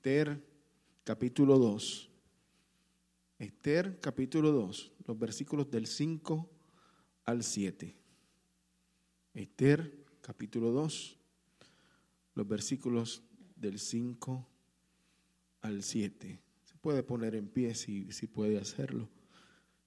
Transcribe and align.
Esther 0.00 0.42
capítulo 1.04 1.58
2. 1.58 2.10
Esther 3.38 4.00
capítulo 4.00 4.50
2, 4.50 4.92
los 5.06 5.18
versículos 5.18 5.70
del 5.70 5.86
5 5.86 6.50
al 7.26 7.44
7. 7.44 7.94
Esther 9.34 10.06
capítulo 10.22 10.70
2, 10.70 11.18
los 12.34 12.48
versículos 12.48 13.22
del 13.56 13.78
5 13.78 14.48
al 15.60 15.82
7. 15.82 16.40
Se 16.64 16.76
puede 16.78 17.02
poner 17.02 17.34
en 17.34 17.50
pie 17.50 17.74
si, 17.74 18.10
si 18.10 18.26
puede 18.26 18.56
hacerlo. 18.56 19.10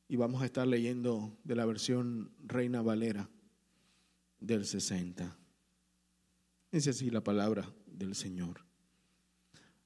Y 0.07 0.15
vamos 0.15 0.43
a 0.43 0.45
estar 0.45 0.67
leyendo 0.67 1.35
de 1.43 1.55
la 1.55 1.65
versión 1.65 2.31
Reina 2.45 2.83
Valera 2.83 3.31
del 4.39 4.67
60. 4.67 5.35
Es 6.71 6.87
así 6.87 7.09
la 7.09 7.23
palabra 7.23 7.73
del 7.87 8.13
Señor. 8.13 8.72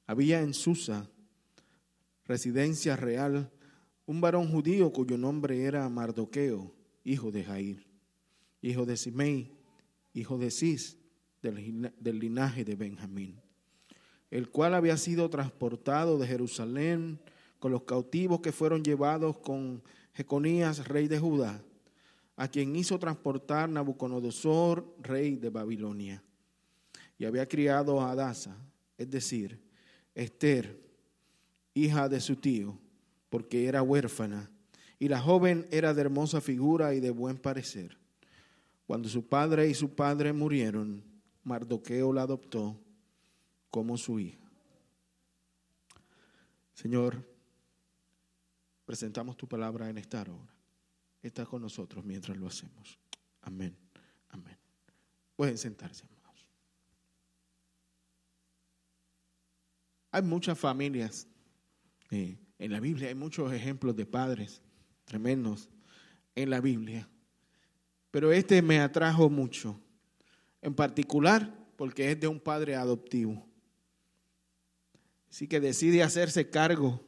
Había 0.07 0.41
en 0.41 0.53
Susa, 0.53 1.09
residencia 2.23 2.95
real, 2.95 3.51
un 4.05 4.21
varón 4.21 4.49
judío 4.49 4.93
cuyo 4.93 5.17
nombre 5.17 5.65
era 5.65 5.87
Mardoqueo, 5.89 6.73
hijo 7.03 7.29
de 7.29 7.43
Jair, 7.43 7.85
hijo 8.61 8.85
de 8.85 8.95
Simei, 8.95 9.51
hijo 10.13 10.37
de 10.37 10.49
Cis, 10.49 10.97
del, 11.41 12.19
linaje 12.19 12.63
de 12.63 12.75
Benjamín, 12.75 13.41
el 14.31 14.49
cual 14.49 14.75
había 14.75 14.95
sido 14.95 15.29
transportado 15.29 16.17
de 16.17 16.25
Jerusalén 16.25 17.19
con 17.59 17.73
los 17.73 17.83
cautivos 17.83 18.39
que 18.39 18.53
fueron 18.53 18.83
llevados 18.83 19.37
con 19.37 19.83
Jeconías, 20.13 20.87
rey 20.87 21.09
de 21.09 21.19
Judá, 21.19 21.61
a 22.37 22.47
quien 22.47 22.77
hizo 22.77 22.97
transportar 22.97 23.67
Nabucodonosor, 23.67 24.95
rey 24.99 25.35
de 25.35 25.49
Babilonia. 25.49 26.23
Y 27.17 27.25
había 27.25 27.45
criado 27.45 27.99
a 27.99 28.11
Adasa, 28.11 28.55
es 28.97 29.09
decir, 29.09 29.66
Esther, 30.17 30.81
hija 31.75 32.09
de 32.09 32.19
su 32.19 32.37
tío, 32.37 32.75
porque 33.29 33.67
era 33.67 33.83
huérfana, 33.83 34.49
y 34.97 35.09
la 35.09 35.21
joven 35.21 35.67
era 35.69 35.93
de 35.93 36.01
hermosa 36.01 36.41
figura 36.41 36.95
y 36.95 36.99
de 36.99 37.11
buen 37.11 37.37
parecer. 37.37 37.99
Cuando 38.87 39.09
su 39.09 39.27
padre 39.27 39.69
y 39.69 39.75
su 39.75 39.93
padre 39.93 40.33
murieron, 40.33 41.03
Mardoqueo 41.43 42.11
la 42.13 42.23
adoptó 42.23 42.79
como 43.69 43.95
su 43.95 44.19
hija. 44.19 44.49
Señor, 46.73 47.23
presentamos 48.85 49.37
tu 49.37 49.47
palabra 49.47 49.87
en 49.87 49.99
esta 49.99 50.21
hora. 50.21 50.33
Está 51.21 51.45
con 51.45 51.61
nosotros 51.61 52.03
mientras 52.03 52.35
lo 52.37 52.47
hacemos. 52.47 52.97
Amén. 53.41 53.77
Amén. 54.29 54.57
Pueden 55.35 55.59
sentarse. 55.59 56.16
Hay 60.11 60.21
muchas 60.21 60.57
familias. 60.57 61.27
En 62.09 62.71
la 62.71 62.79
Biblia 62.79 63.09
hay 63.09 63.15
muchos 63.15 63.51
ejemplos 63.51 63.95
de 63.95 64.05
padres 64.05 64.61
tremendos 65.05 65.69
en 66.35 66.49
la 66.49 66.61
Biblia. 66.61 67.07
Pero 68.11 68.31
este 68.31 68.61
me 68.61 68.79
atrajo 68.79 69.29
mucho. 69.29 69.79
En 70.61 70.73
particular 70.73 71.53
porque 71.75 72.11
es 72.11 72.19
de 72.19 72.27
un 72.27 72.39
padre 72.39 72.75
adoptivo. 72.75 73.47
Así 75.29 75.47
que 75.47 75.59
decide 75.59 76.01
hacerse 76.01 76.49
cargo 76.49 77.03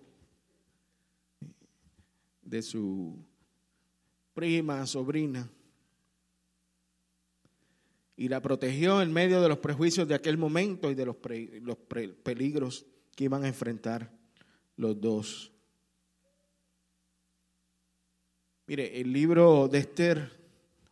de 2.41 2.61
su 2.61 3.17
prima, 4.33 4.85
sobrina, 4.85 5.49
y 8.19 8.27
la 8.27 8.41
protegió 8.41 9.01
en 9.01 9.13
medio 9.13 9.41
de 9.41 9.47
los 9.47 9.59
prejuicios 9.59 10.05
de 10.05 10.13
aquel 10.13 10.37
momento 10.37 10.91
y 10.91 10.93
de 10.93 11.05
los, 11.05 11.15
los 11.61 11.77
peligros 12.21 12.85
que 13.15 13.23
iban 13.23 13.45
a 13.45 13.47
enfrentar 13.47 14.11
los 14.75 14.99
dos. 14.99 15.53
Mire, 18.67 18.99
el 18.99 19.13
libro 19.13 19.69
de 19.69 19.77
Esther 19.77 20.37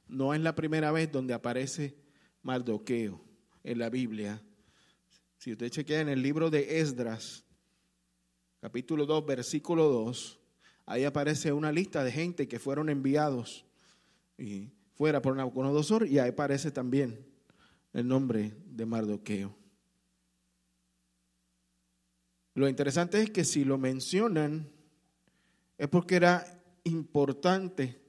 no 0.08 0.34
es 0.34 0.40
la 0.40 0.56
primera 0.56 0.94
vez 0.94 1.12
donde 1.12 1.34
aparece 1.34 1.98
Mardoqueo 2.44 3.20
en 3.62 3.80
la 3.80 3.90
Biblia. 3.90 4.42
Si 5.38 5.52
usted 5.52 5.70
chequea 5.70 6.00
en 6.00 6.08
el 6.08 6.22
libro 6.22 6.50
de 6.50 6.80
Esdras, 6.80 7.44
capítulo 8.62 9.06
2, 9.06 9.26
versículo 9.26 9.90
2, 9.90 10.40
ahí 10.86 11.04
aparece 11.04 11.52
una 11.52 11.74
lista 11.74 12.06
de 12.06 12.12
gente 12.14 12.48
que 12.48 12.58
fueron 12.58 12.88
enviados 12.88 13.66
y 14.38 14.70
fuera 14.98 15.22
por 15.22 15.36
Nabucodonosor 15.36 16.08
y 16.08 16.18
ahí 16.18 16.30
aparece 16.30 16.72
también 16.72 17.24
el 17.94 18.08
nombre 18.08 18.54
de 18.66 18.86
Mardoqueo. 18.86 19.56
Lo 22.56 22.68
interesante 22.68 23.22
es 23.22 23.30
que 23.30 23.46
si 23.46 23.64
lo 23.64 23.78
mencionan 23.78 24.68
es 25.78 25.88
porque 25.88 26.16
era 26.16 26.60
importante 26.84 28.02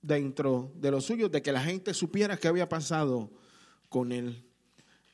dentro 0.00 0.72
de 0.74 0.90
lo 0.90 1.00
suyo 1.00 1.28
de 1.28 1.40
que 1.40 1.52
la 1.52 1.62
gente 1.62 1.94
supiera 1.94 2.36
qué 2.36 2.48
había 2.48 2.68
pasado 2.68 3.30
con 3.88 4.10
él. 4.10 4.44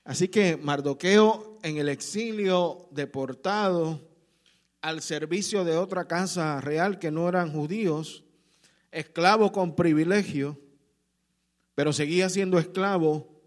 Así 0.04 0.28
que 0.28 0.56
Mardoqueo 0.56 1.58
en 1.62 1.76
el 1.76 1.90
exilio 1.90 2.88
deportado 2.92 4.08
al 4.80 5.02
servicio 5.02 5.64
de 5.64 5.76
otra 5.76 6.06
casa 6.08 6.62
real 6.62 6.98
que 6.98 7.10
no 7.10 7.28
eran 7.28 7.52
judíos, 7.52 8.24
esclavo 8.90 9.52
con 9.52 9.74
privilegio, 9.74 10.58
pero 11.74 11.92
seguía 11.92 12.28
siendo 12.28 12.58
esclavo, 12.58 13.40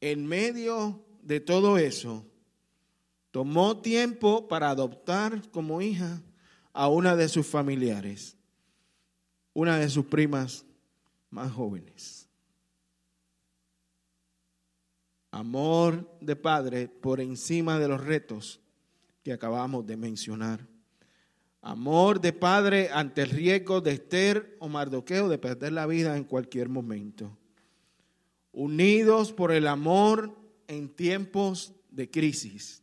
en 0.00 0.26
medio 0.26 1.04
de 1.22 1.40
todo 1.40 1.78
eso, 1.78 2.24
tomó 3.30 3.80
tiempo 3.80 4.48
para 4.48 4.70
adoptar 4.70 5.50
como 5.50 5.82
hija 5.82 6.22
a 6.72 6.88
una 6.88 7.16
de 7.16 7.28
sus 7.28 7.46
familiares, 7.46 8.36
una 9.52 9.78
de 9.78 9.88
sus 9.88 10.06
primas 10.06 10.64
más 11.30 11.52
jóvenes. 11.52 12.28
Amor 15.30 16.18
de 16.20 16.36
padre 16.36 16.88
por 16.88 17.20
encima 17.20 17.78
de 17.78 17.88
los 17.88 18.02
retos 18.02 18.60
que 19.22 19.32
acabamos 19.32 19.86
de 19.86 19.96
mencionar. 19.96 20.66
Amor 21.60 22.20
de 22.20 22.32
padre 22.32 22.90
ante 22.92 23.22
el 23.22 23.30
riesgo 23.30 23.80
de 23.80 23.92
Esther 23.92 24.56
o 24.60 24.68
Mardoqueo 24.68 25.28
de 25.28 25.38
perder 25.38 25.72
la 25.72 25.86
vida 25.86 26.16
en 26.16 26.24
cualquier 26.24 26.68
momento. 26.68 27.36
Unidos 28.52 29.32
por 29.32 29.52
el 29.52 29.66
amor 29.66 30.36
en 30.68 30.88
tiempos 30.88 31.74
de 31.90 32.08
crisis. 32.08 32.82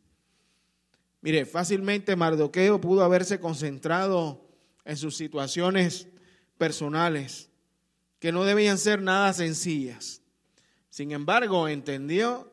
Mire, 1.22 1.46
fácilmente 1.46 2.16
Mardoqueo 2.16 2.80
pudo 2.80 3.02
haberse 3.02 3.40
concentrado 3.40 4.46
en 4.84 4.96
sus 4.96 5.16
situaciones 5.16 6.06
personales, 6.58 7.50
que 8.18 8.32
no 8.32 8.44
debían 8.44 8.78
ser 8.78 9.02
nada 9.02 9.32
sencillas. 9.32 10.22
Sin 10.90 11.12
embargo, 11.12 11.68
entendió 11.68 12.52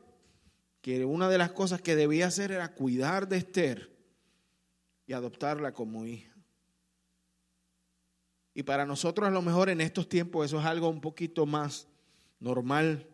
que 0.81 1.05
una 1.05 1.29
de 1.29 1.37
las 1.37 1.51
cosas 1.51 1.81
que 1.81 1.95
debía 1.95 2.27
hacer 2.27 2.51
era 2.51 2.73
cuidar 2.73 3.27
de 3.27 3.37
Esther 3.37 3.92
y 5.05 5.13
adoptarla 5.13 5.73
como 5.73 6.05
hija. 6.05 6.33
Y 8.53 8.63
para 8.63 8.85
nosotros 8.85 9.27
a 9.27 9.31
lo 9.31 9.41
mejor 9.41 9.69
en 9.69 9.81
estos 9.81 10.07
tiempos 10.07 10.45
eso 10.45 10.59
es 10.59 10.65
algo 10.65 10.89
un 10.89 11.01
poquito 11.01 11.45
más 11.45 11.87
normal 12.39 13.07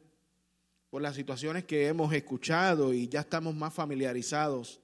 por 0.89 1.01
las 1.01 1.15
situaciones 1.15 1.65
que 1.65 1.87
hemos 1.87 2.13
escuchado 2.13 2.93
y 2.93 3.07
ya 3.07 3.21
estamos 3.21 3.55
más 3.55 3.73
familiarizados 3.73 4.81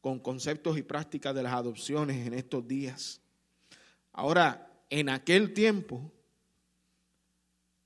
con 0.00 0.18
conceptos 0.18 0.78
y 0.78 0.82
prácticas 0.82 1.34
de 1.34 1.42
las 1.42 1.52
adopciones 1.52 2.26
en 2.26 2.34
estos 2.34 2.66
días. 2.66 3.20
Ahora, 4.12 4.66
en 4.88 5.08
aquel 5.08 5.52
tiempo, 5.52 6.12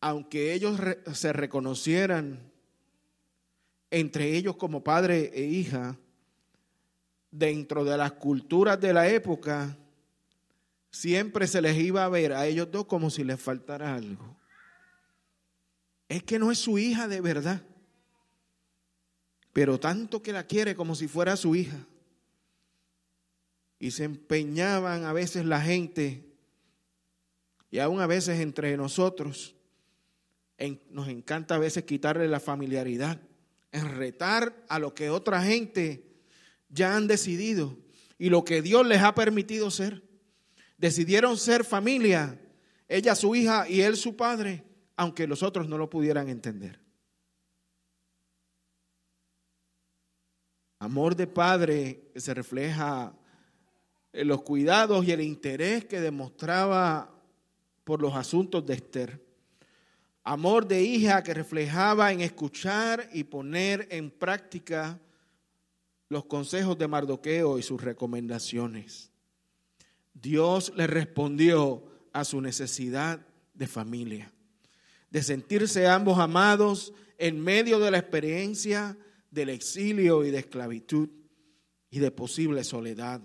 aunque 0.00 0.54
ellos 0.54 0.78
se 1.12 1.32
reconocieran 1.32 2.50
entre 3.90 4.36
ellos 4.36 4.56
como 4.56 4.84
padre 4.84 5.32
e 5.34 5.42
hija, 5.44 5.98
dentro 7.30 7.84
de 7.84 7.96
las 7.96 8.12
culturas 8.12 8.80
de 8.80 8.92
la 8.92 9.08
época, 9.08 9.76
siempre 10.90 11.46
se 11.46 11.62
les 11.62 11.76
iba 11.76 12.04
a 12.04 12.08
ver 12.08 12.32
a 12.32 12.46
ellos 12.46 12.70
dos 12.70 12.86
como 12.86 13.10
si 13.10 13.24
les 13.24 13.40
faltara 13.40 13.94
algo. 13.94 14.36
Es 16.08 16.22
que 16.24 16.38
no 16.38 16.50
es 16.50 16.58
su 16.58 16.78
hija 16.78 17.06
de 17.06 17.20
verdad, 17.20 17.62
pero 19.52 19.78
tanto 19.78 20.22
que 20.22 20.32
la 20.32 20.44
quiere 20.44 20.74
como 20.74 20.94
si 20.94 21.06
fuera 21.06 21.36
su 21.36 21.54
hija. 21.54 21.86
Y 23.78 23.92
se 23.92 24.04
empeñaban 24.04 25.04
a 25.04 25.12
veces 25.12 25.44
la 25.44 25.60
gente, 25.60 26.34
y 27.70 27.78
aún 27.78 28.00
a 28.00 28.06
veces 28.06 28.40
entre 28.40 28.76
nosotros, 28.76 29.54
nos 30.90 31.08
encanta 31.08 31.54
a 31.54 31.58
veces 31.58 31.84
quitarle 31.84 32.28
la 32.28 32.40
familiaridad, 32.40 33.20
en 33.72 33.88
retar 33.96 34.64
a 34.68 34.78
lo 34.78 34.94
que 34.94 35.08
otra 35.08 35.42
gente 35.42 36.09
ya 36.70 36.96
han 36.96 37.06
decidido 37.06 37.76
y 38.18 38.30
lo 38.30 38.44
que 38.44 38.62
Dios 38.62 38.86
les 38.86 39.02
ha 39.02 39.14
permitido 39.14 39.70
ser. 39.70 40.02
Decidieron 40.78 41.36
ser 41.36 41.64
familia, 41.64 42.40
ella 42.88 43.14
su 43.14 43.34
hija 43.34 43.68
y 43.68 43.82
él 43.82 43.96
su 43.96 44.16
padre, 44.16 44.64
aunque 44.96 45.26
los 45.26 45.42
otros 45.42 45.68
no 45.68 45.76
lo 45.76 45.90
pudieran 45.90 46.28
entender. 46.28 46.80
Amor 50.78 51.14
de 51.14 51.26
padre 51.26 52.10
se 52.16 52.32
refleja 52.32 53.12
en 54.12 54.28
los 54.28 54.42
cuidados 54.42 55.04
y 55.06 55.12
el 55.12 55.20
interés 55.20 55.84
que 55.84 56.00
demostraba 56.00 57.14
por 57.84 58.00
los 58.00 58.14
asuntos 58.14 58.64
de 58.64 58.74
Esther. 58.74 59.22
Amor 60.24 60.66
de 60.66 60.82
hija 60.82 61.22
que 61.22 61.34
reflejaba 61.34 62.12
en 62.12 62.20
escuchar 62.20 63.08
y 63.12 63.24
poner 63.24 63.88
en 63.90 64.10
práctica 64.10 64.98
los 66.10 66.24
consejos 66.24 66.76
de 66.76 66.88
Mardoqueo 66.88 67.58
y 67.58 67.62
sus 67.62 67.80
recomendaciones. 67.80 69.10
Dios 70.12 70.72
le 70.76 70.88
respondió 70.88 71.84
a 72.12 72.24
su 72.24 72.40
necesidad 72.40 73.24
de 73.54 73.66
familia, 73.68 74.32
de 75.08 75.22
sentirse 75.22 75.86
ambos 75.86 76.18
amados 76.18 76.92
en 77.16 77.40
medio 77.40 77.78
de 77.78 77.92
la 77.92 77.98
experiencia 77.98 78.98
del 79.30 79.50
exilio 79.50 80.24
y 80.24 80.32
de 80.32 80.40
esclavitud 80.40 81.08
y 81.90 82.00
de 82.00 82.10
posible 82.10 82.64
soledad 82.64 83.22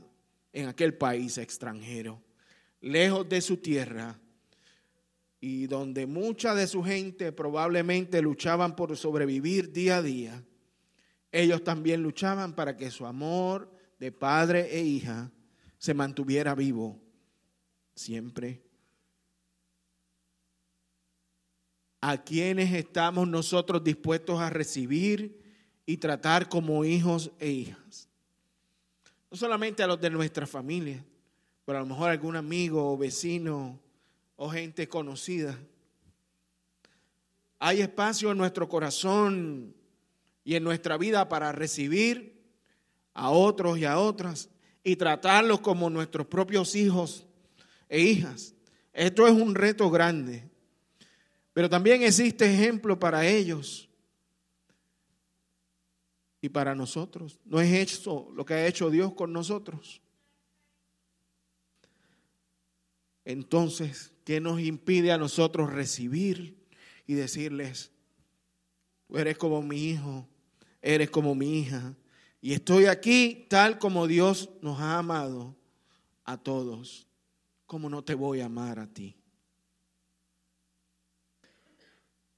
en 0.53 0.67
aquel 0.67 0.93
país 0.93 1.39
extranjero, 1.39 2.21
lejos 2.81 3.27
de 3.27 3.41
su 3.41 3.57
tierra 3.57 4.19
y 5.39 5.65
donde 5.65 6.05
mucha 6.05 6.53
de 6.53 6.67
su 6.67 6.83
gente 6.83 7.31
probablemente 7.31 8.21
luchaban 8.21 8.75
por 8.75 8.95
sobrevivir 8.95 9.71
día 9.71 9.97
a 9.97 10.01
día, 10.03 10.43
ellos 11.35 11.65
también 11.65 12.01
luchaban 12.01 12.53
para 12.53 12.77
que 12.77 12.89
su 12.89 13.05
amor 13.05 13.69
de 13.99 14.09
padre 14.09 14.73
e 14.73 14.81
hija 14.81 15.29
se 15.77 15.93
mantuviera 15.93 16.55
vivo 16.55 16.97
siempre. 17.93 18.63
¿A 21.99 22.23
quienes 22.23 22.73
estamos 22.73 23.27
nosotros 23.27 23.83
dispuestos 23.83 24.39
a 24.39 24.49
recibir 24.49 25.43
y 25.85 25.97
tratar 25.97 26.47
como 26.47 26.85
hijos 26.85 27.31
e 27.39 27.49
hijas? 27.49 28.07
No 29.29 29.35
solamente 29.35 29.83
a 29.83 29.87
los 29.87 29.99
de 29.99 30.09
nuestra 30.09 30.47
familia, 30.47 31.03
pero 31.65 31.79
a 31.79 31.81
lo 31.81 31.87
mejor 31.87 32.11
algún 32.11 32.37
amigo 32.37 32.93
o 32.93 32.97
vecino 32.97 33.77
o 34.37 34.49
gente 34.49 34.87
conocida. 34.87 35.59
Hay 37.59 37.81
espacio 37.81 38.31
en 38.31 38.37
nuestro 38.37 38.69
corazón 38.69 39.74
y 40.45 40.55
en 40.55 40.63
nuestra 40.63 40.95
vida 40.97 41.27
para 41.27 41.51
recibir 41.51 42.39
a 43.13 43.31
otros 43.31 43.79
y 43.79 43.85
a 43.85 43.97
otras 43.99 44.49
y 44.83 44.95
tratarlos 44.95 45.59
como 45.59 45.89
nuestros 45.89 46.27
propios 46.27 46.75
hijos 46.75 47.25
e 47.89 47.99
hijas. 47.99 48.53
Esto 48.93 49.27
es 49.27 49.33
un 49.33 49.55
reto 49.55 49.89
grande, 49.89 50.47
pero 51.51 51.67
también 51.69 52.03
existe 52.03 52.45
ejemplo 52.45 52.97
para 52.97 53.25
ellos 53.27 53.89
y 56.39 56.47
para 56.47 56.75
nosotros. 56.75 57.39
No 57.43 57.59
es 57.59 57.73
eso 57.73 58.31
lo 58.35 58.45
que 58.45 58.53
ha 58.53 58.67
hecho 58.67 58.91
Dios 58.91 59.13
con 59.13 59.33
nosotros. 59.33 59.99
Entonces, 63.25 64.13
¿qué 64.23 64.39
nos 64.39 64.61
impide 64.61 65.11
a 65.11 65.17
nosotros 65.17 65.73
recibir 65.73 66.55
y 67.07 67.15
decirles, 67.15 67.91
eres 69.09 69.37
como 69.39 69.63
mi 69.63 69.89
hijo, 69.89 70.27
eres 70.85 71.09
como 71.09 71.33
mi 71.33 71.59
hija, 71.59 71.95
y 72.41 72.53
estoy 72.53 72.85
aquí 72.85 73.47
tal 73.49 73.79
como 73.79 74.05
Dios 74.05 74.51
nos 74.61 74.79
ha 74.79 74.99
amado 74.99 75.55
a 76.23 76.37
todos, 76.37 77.07
como 77.65 77.89
no 77.89 78.03
te 78.03 78.13
voy 78.13 78.41
a 78.41 78.45
amar 78.45 78.77
a 78.77 78.85
ti? 78.85 79.17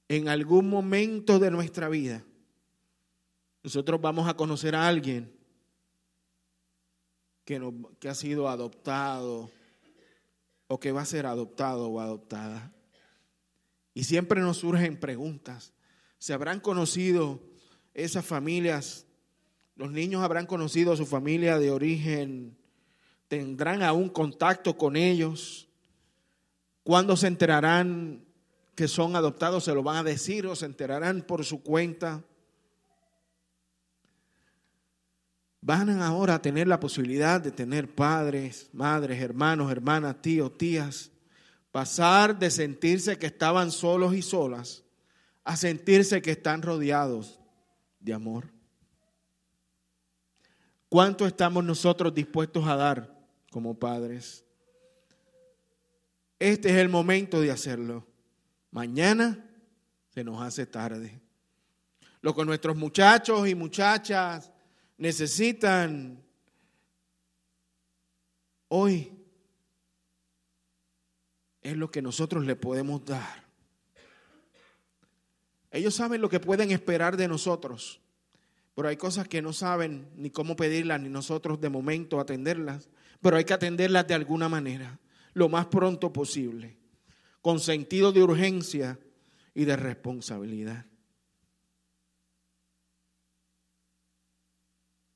En 0.08 0.30
algún 0.30 0.70
momento 0.70 1.38
de 1.38 1.50
nuestra 1.50 1.90
vida, 1.90 2.24
nosotros 3.62 4.00
vamos 4.00 4.26
a 4.26 4.34
conocer 4.34 4.74
a 4.74 4.88
alguien 4.88 5.30
que, 7.44 7.60
que 8.00 8.08
ha 8.08 8.14
sido 8.14 8.48
adoptado 8.48 9.50
o 10.68 10.80
que 10.80 10.90
va 10.90 11.02
a 11.02 11.06
ser 11.06 11.26
adoptado 11.26 11.86
o 11.88 12.00
adoptada. 12.00 12.72
Y 13.92 14.04
siempre 14.04 14.40
nos 14.40 14.56
surgen 14.56 14.98
preguntas. 14.98 15.74
¿Se 16.18 16.32
habrán 16.32 16.60
conocido 16.60 17.47
esas 17.98 18.24
familias? 18.24 19.06
¿Los 19.76 19.90
niños 19.90 20.22
habrán 20.22 20.46
conocido 20.46 20.92
a 20.92 20.96
su 20.96 21.06
familia 21.06 21.58
de 21.58 21.70
origen? 21.70 22.56
¿Tendrán 23.28 23.82
aún 23.82 24.08
contacto 24.08 24.76
con 24.76 24.96
ellos? 24.96 25.68
¿Cuándo 26.82 27.16
se 27.16 27.26
enterarán 27.26 28.24
que 28.74 28.88
son 28.88 29.16
adoptados? 29.16 29.64
¿Se 29.64 29.74
lo 29.74 29.82
van 29.82 29.96
a 29.96 30.02
decir 30.02 30.46
o 30.46 30.56
se 30.56 30.66
enterarán 30.66 31.22
por 31.22 31.44
su 31.44 31.62
cuenta? 31.62 32.22
van 35.60 36.00
ahora 36.00 36.36
a 36.36 36.40
tener 36.40 36.66
la 36.66 36.80
posibilidad 36.80 37.42
de 37.42 37.50
tener 37.50 37.94
padres, 37.94 38.70
madres, 38.72 39.20
hermanos, 39.20 39.70
hermanas, 39.70 40.16
tíos, 40.22 40.56
tías, 40.56 41.10
pasar 41.70 42.38
de 42.38 42.50
sentirse 42.50 43.18
que 43.18 43.26
estaban 43.26 43.70
solos 43.70 44.14
y 44.14 44.22
solas 44.22 44.82
a 45.44 45.58
sentirse 45.58 46.22
que 46.22 46.30
están 46.30 46.62
rodeados 46.62 47.38
de 48.00 48.12
amor. 48.12 48.50
¿Cuánto 50.88 51.26
estamos 51.26 51.64
nosotros 51.64 52.14
dispuestos 52.14 52.66
a 52.66 52.76
dar 52.76 53.18
como 53.50 53.78
padres? 53.78 54.44
Este 56.38 56.70
es 56.70 56.76
el 56.76 56.88
momento 56.88 57.40
de 57.40 57.50
hacerlo. 57.50 58.06
Mañana 58.70 59.44
se 60.08 60.24
nos 60.24 60.40
hace 60.40 60.66
tarde. 60.66 61.20
Lo 62.20 62.34
que 62.34 62.44
nuestros 62.44 62.76
muchachos 62.76 63.48
y 63.48 63.54
muchachas 63.54 64.50
necesitan 64.96 66.22
hoy 68.68 69.12
es 71.62 71.76
lo 71.76 71.90
que 71.90 72.02
nosotros 72.02 72.44
le 72.44 72.56
podemos 72.56 73.04
dar. 73.04 73.47
Ellos 75.70 75.94
saben 75.94 76.20
lo 76.20 76.28
que 76.28 76.40
pueden 76.40 76.70
esperar 76.70 77.16
de 77.16 77.28
nosotros, 77.28 78.00
pero 78.74 78.88
hay 78.88 78.96
cosas 78.96 79.28
que 79.28 79.42
no 79.42 79.52
saben 79.52 80.08
ni 80.16 80.30
cómo 80.30 80.56
pedirlas, 80.56 81.00
ni 81.00 81.08
nosotros 81.08 81.60
de 81.60 81.68
momento 81.68 82.20
atenderlas, 82.20 82.88
pero 83.20 83.36
hay 83.36 83.44
que 83.44 83.52
atenderlas 83.52 84.06
de 84.06 84.14
alguna 84.14 84.48
manera, 84.48 84.98
lo 85.34 85.48
más 85.48 85.66
pronto 85.66 86.12
posible, 86.12 86.78
con 87.42 87.60
sentido 87.60 88.12
de 88.12 88.22
urgencia 88.22 88.98
y 89.54 89.64
de 89.64 89.76
responsabilidad. 89.76 90.86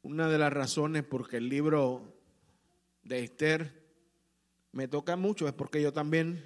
Una 0.03 0.29
de 0.29 0.39
las 0.39 0.53
razones 0.53 1.05
por 1.05 1.29
que 1.29 1.37
el 1.37 1.49
libro 1.49 2.13
de 3.05 3.21
Esther 3.21 3.83
me 4.73 4.89
toca 4.89 5.17
mucho 5.17 5.47
es 5.47 5.55
porque 5.55 5.81
yo 5.81 5.93
también 5.93 6.45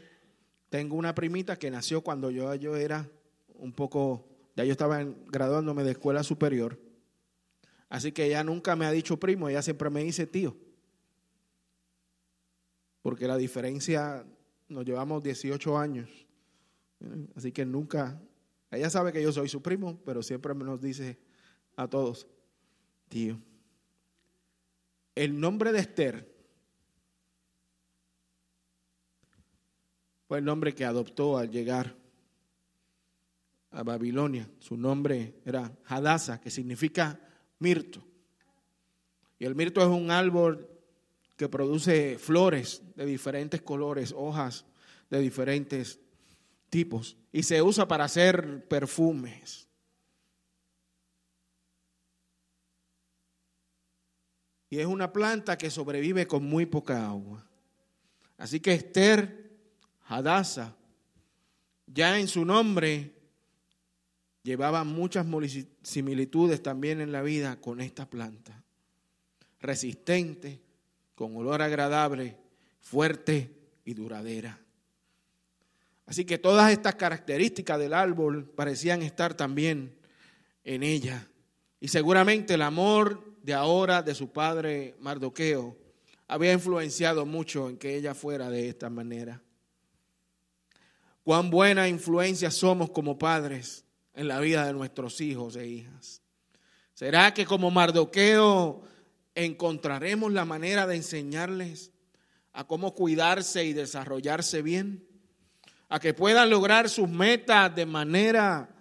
tengo 0.68 0.96
una 0.96 1.14
primita 1.14 1.58
que 1.58 1.70
nació 1.70 2.02
cuando 2.02 2.30
yo, 2.30 2.54
yo 2.56 2.76
era 2.76 3.08
un 3.58 3.72
poco, 3.72 4.28
ya 4.56 4.64
yo 4.64 4.72
estaba 4.72 5.02
graduándome 5.28 5.84
de 5.84 5.92
escuela 5.92 6.22
superior. 6.22 6.78
Así 7.88 8.12
que 8.12 8.26
ella 8.26 8.42
nunca 8.42 8.76
me 8.76 8.86
ha 8.86 8.90
dicho 8.90 9.18
primo, 9.18 9.48
ella 9.48 9.62
siempre 9.62 9.90
me 9.90 10.02
dice 10.02 10.26
tío. 10.26 10.56
Porque 13.02 13.28
la 13.28 13.36
diferencia, 13.36 14.26
nos 14.68 14.84
llevamos 14.84 15.22
18 15.22 15.78
años. 15.78 16.26
Así 17.36 17.52
que 17.52 17.64
nunca, 17.64 18.20
ella 18.70 18.90
sabe 18.90 19.12
que 19.12 19.22
yo 19.22 19.32
soy 19.32 19.48
su 19.48 19.62
primo, 19.62 20.00
pero 20.04 20.22
siempre 20.22 20.54
nos 20.54 20.80
dice 20.80 21.18
a 21.76 21.88
todos, 21.88 22.26
tío. 23.08 23.40
El 25.14 25.38
nombre 25.38 25.72
de 25.72 25.78
Esther 25.78 26.36
fue 30.26 30.38
el 30.38 30.44
nombre 30.44 30.74
que 30.74 30.84
adoptó 30.84 31.38
al 31.38 31.50
llegar 31.50 31.94
a 33.70 33.82
Babilonia. 33.82 34.48
Su 34.58 34.76
nombre 34.76 35.40
era 35.44 35.70
Hadassah, 35.86 36.40
que 36.40 36.50
significa 36.50 37.20
mirto. 37.58 38.02
Y 39.38 39.44
el 39.44 39.54
mirto 39.54 39.80
es 39.80 39.88
un 39.88 40.10
árbol 40.10 40.68
que 41.36 41.48
produce 41.48 42.18
flores 42.18 42.82
de 42.94 43.04
diferentes 43.04 43.60
colores, 43.62 44.14
hojas 44.16 44.64
de 45.10 45.20
diferentes 45.20 46.00
tipos, 46.70 47.16
y 47.32 47.42
se 47.42 47.62
usa 47.62 47.86
para 47.86 48.04
hacer 48.04 48.66
perfumes. 48.66 49.68
Y 54.68 54.78
es 54.78 54.86
una 54.86 55.12
planta 55.12 55.56
que 55.56 55.70
sobrevive 55.70 56.26
con 56.26 56.44
muy 56.44 56.66
poca 56.66 57.06
agua. 57.06 57.46
Así 58.36 58.60
que 58.60 58.72
Esther 58.72 59.58
Hadassah, 60.06 60.74
ya 61.86 62.18
en 62.18 62.28
su 62.28 62.44
nombre, 62.44 63.15
llevaba 64.46 64.84
muchas 64.84 65.26
similitudes 65.82 66.62
también 66.62 67.00
en 67.00 67.10
la 67.10 67.20
vida 67.20 67.60
con 67.60 67.80
esta 67.80 68.08
planta. 68.08 68.62
Resistente, 69.60 70.60
con 71.16 71.36
olor 71.36 71.62
agradable, 71.62 72.36
fuerte 72.80 73.50
y 73.84 73.94
duradera. 73.94 74.60
Así 76.06 76.24
que 76.24 76.38
todas 76.38 76.70
estas 76.70 76.94
características 76.94 77.80
del 77.80 77.92
árbol 77.92 78.48
parecían 78.48 79.02
estar 79.02 79.34
también 79.34 79.96
en 80.62 80.84
ella. 80.84 81.26
Y 81.80 81.88
seguramente 81.88 82.54
el 82.54 82.62
amor 82.62 83.24
de 83.42 83.52
ahora 83.52 84.00
de 84.00 84.14
su 84.14 84.30
padre 84.30 84.94
Mardoqueo 85.00 85.76
había 86.28 86.52
influenciado 86.52 87.26
mucho 87.26 87.68
en 87.68 87.78
que 87.78 87.96
ella 87.96 88.14
fuera 88.14 88.48
de 88.48 88.68
esta 88.68 88.90
manera. 88.90 89.42
Cuán 91.24 91.50
buena 91.50 91.88
influencia 91.88 92.52
somos 92.52 92.90
como 92.90 93.18
padres 93.18 93.85
en 94.16 94.28
la 94.28 94.40
vida 94.40 94.66
de 94.66 94.72
nuestros 94.72 95.20
hijos 95.20 95.54
e 95.56 95.66
hijas. 95.68 96.22
¿Será 96.94 97.32
que 97.34 97.44
como 97.44 97.70
Mardoqueo 97.70 98.82
encontraremos 99.34 100.32
la 100.32 100.46
manera 100.46 100.86
de 100.86 100.96
enseñarles 100.96 101.92
a 102.54 102.66
cómo 102.66 102.94
cuidarse 102.94 103.64
y 103.64 103.74
desarrollarse 103.74 104.62
bien? 104.62 105.06
A 105.90 106.00
que 106.00 106.14
puedan 106.14 106.48
lograr 106.48 106.88
sus 106.88 107.08
metas 107.08 107.76
de 107.76 107.84
manera 107.84 108.74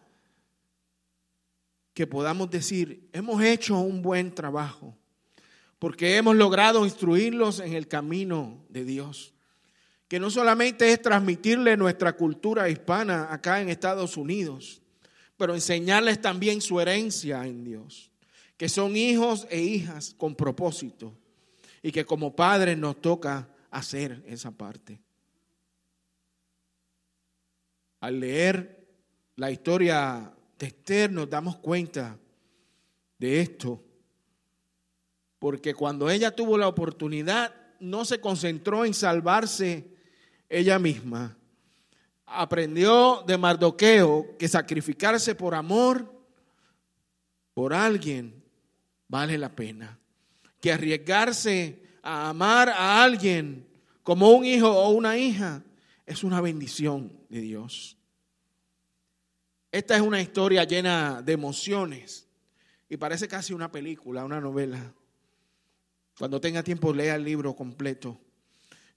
que 1.94 2.08
podamos 2.08 2.50
decir, 2.50 3.10
hemos 3.14 3.42
hecho 3.44 3.78
un 3.80 4.02
buen 4.02 4.34
trabajo, 4.34 4.98
porque 5.80 6.18
hemos 6.18 6.36
logrado 6.36 6.86
instruirlos 6.86 7.60
en 7.60 7.74
el 7.74 7.88
camino 7.88 8.66
de 8.70 8.86
Dios. 8.86 9.34
Que 10.08 10.20
no 10.20 10.30
solamente 10.30 10.92
es 10.92 11.02
transmitirle 11.02 11.78
nuestra 11.78 12.14
cultura 12.14 12.70
hispana 12.70 13.34
acá 13.34 13.62
en 13.62 13.70
Estados 13.70 14.18
Unidos, 14.18 14.82
pero 15.38 15.54
enseñarles 15.54 16.22
también 16.22 16.62
su 16.62 16.80
herencia 16.80 17.46
en 17.46 17.64
Dios, 17.64 18.12
que 18.58 18.70
son 18.70 18.96
hijos 18.96 19.48
e 19.50 19.62
hijas 19.62 20.14
con 20.18 20.36
propósito 20.36 21.14
y 21.82 21.92
que 21.92 22.06
como 22.06 22.36
padres 22.36 22.78
nos 22.78 23.02
toca 23.02 23.48
hacer 23.70 24.24
esa 24.28 24.52
parte. 24.52 25.00
Al 28.00 28.20
leer 28.20 28.88
la 29.36 29.52
historia 29.52 30.34
de 30.58 30.68
Esther 30.68 31.12
nos 31.12 31.30
damos 31.30 31.58
cuenta 31.58 32.18
de 33.18 33.42
esto, 33.42 33.84
porque 35.40 35.74
cuando 35.74 36.10
ella 36.10 36.36
tuvo 36.36 36.58
la 36.58 36.68
oportunidad 36.68 37.54
no 37.80 38.06
se 38.06 38.20
concentró 38.20 38.86
en 38.86 38.94
salvarse 38.94 39.88
ella 40.50 40.80
misma, 40.80 41.35
aprendió 42.26 43.24
de 43.26 43.38
Mardoqueo 43.38 44.36
que 44.38 44.48
sacrificarse 44.48 45.36
por 45.36 45.56
amor 45.56 46.12
por 47.54 47.74
alguien 47.74 48.44
vale 49.08 49.38
la 49.38 49.56
pena. 49.56 50.00
Que 50.60 50.72
arriesgarse 50.72 51.84
a 52.02 52.30
amar 52.30 52.70
a 52.70 53.04
alguien 53.04 53.68
como 54.04 54.32
un 54.32 54.46
hijo 54.46 54.70
o 54.70 54.90
una 54.90 55.18
hija 55.18 55.64
es 56.06 56.24
una 56.24 56.42
bendición 56.42 57.12
de 57.30 57.42
Dios. 57.42 57.98
Esta 59.72 59.96
es 59.96 60.02
una 60.02 60.22
historia 60.22 60.64
llena 60.64 61.22
de 61.22 61.34
emociones 61.34 62.28
y 62.90 62.98
parece 62.98 63.28
casi 63.28 63.54
una 63.54 63.72
película, 63.72 64.24
una 64.24 64.40
novela. 64.40 64.94
Cuando 66.18 66.40
tenga 66.40 66.64
tiempo, 66.64 66.94
lea 66.94 67.16
el 67.16 67.24
libro 67.24 67.56
completo 67.56 68.20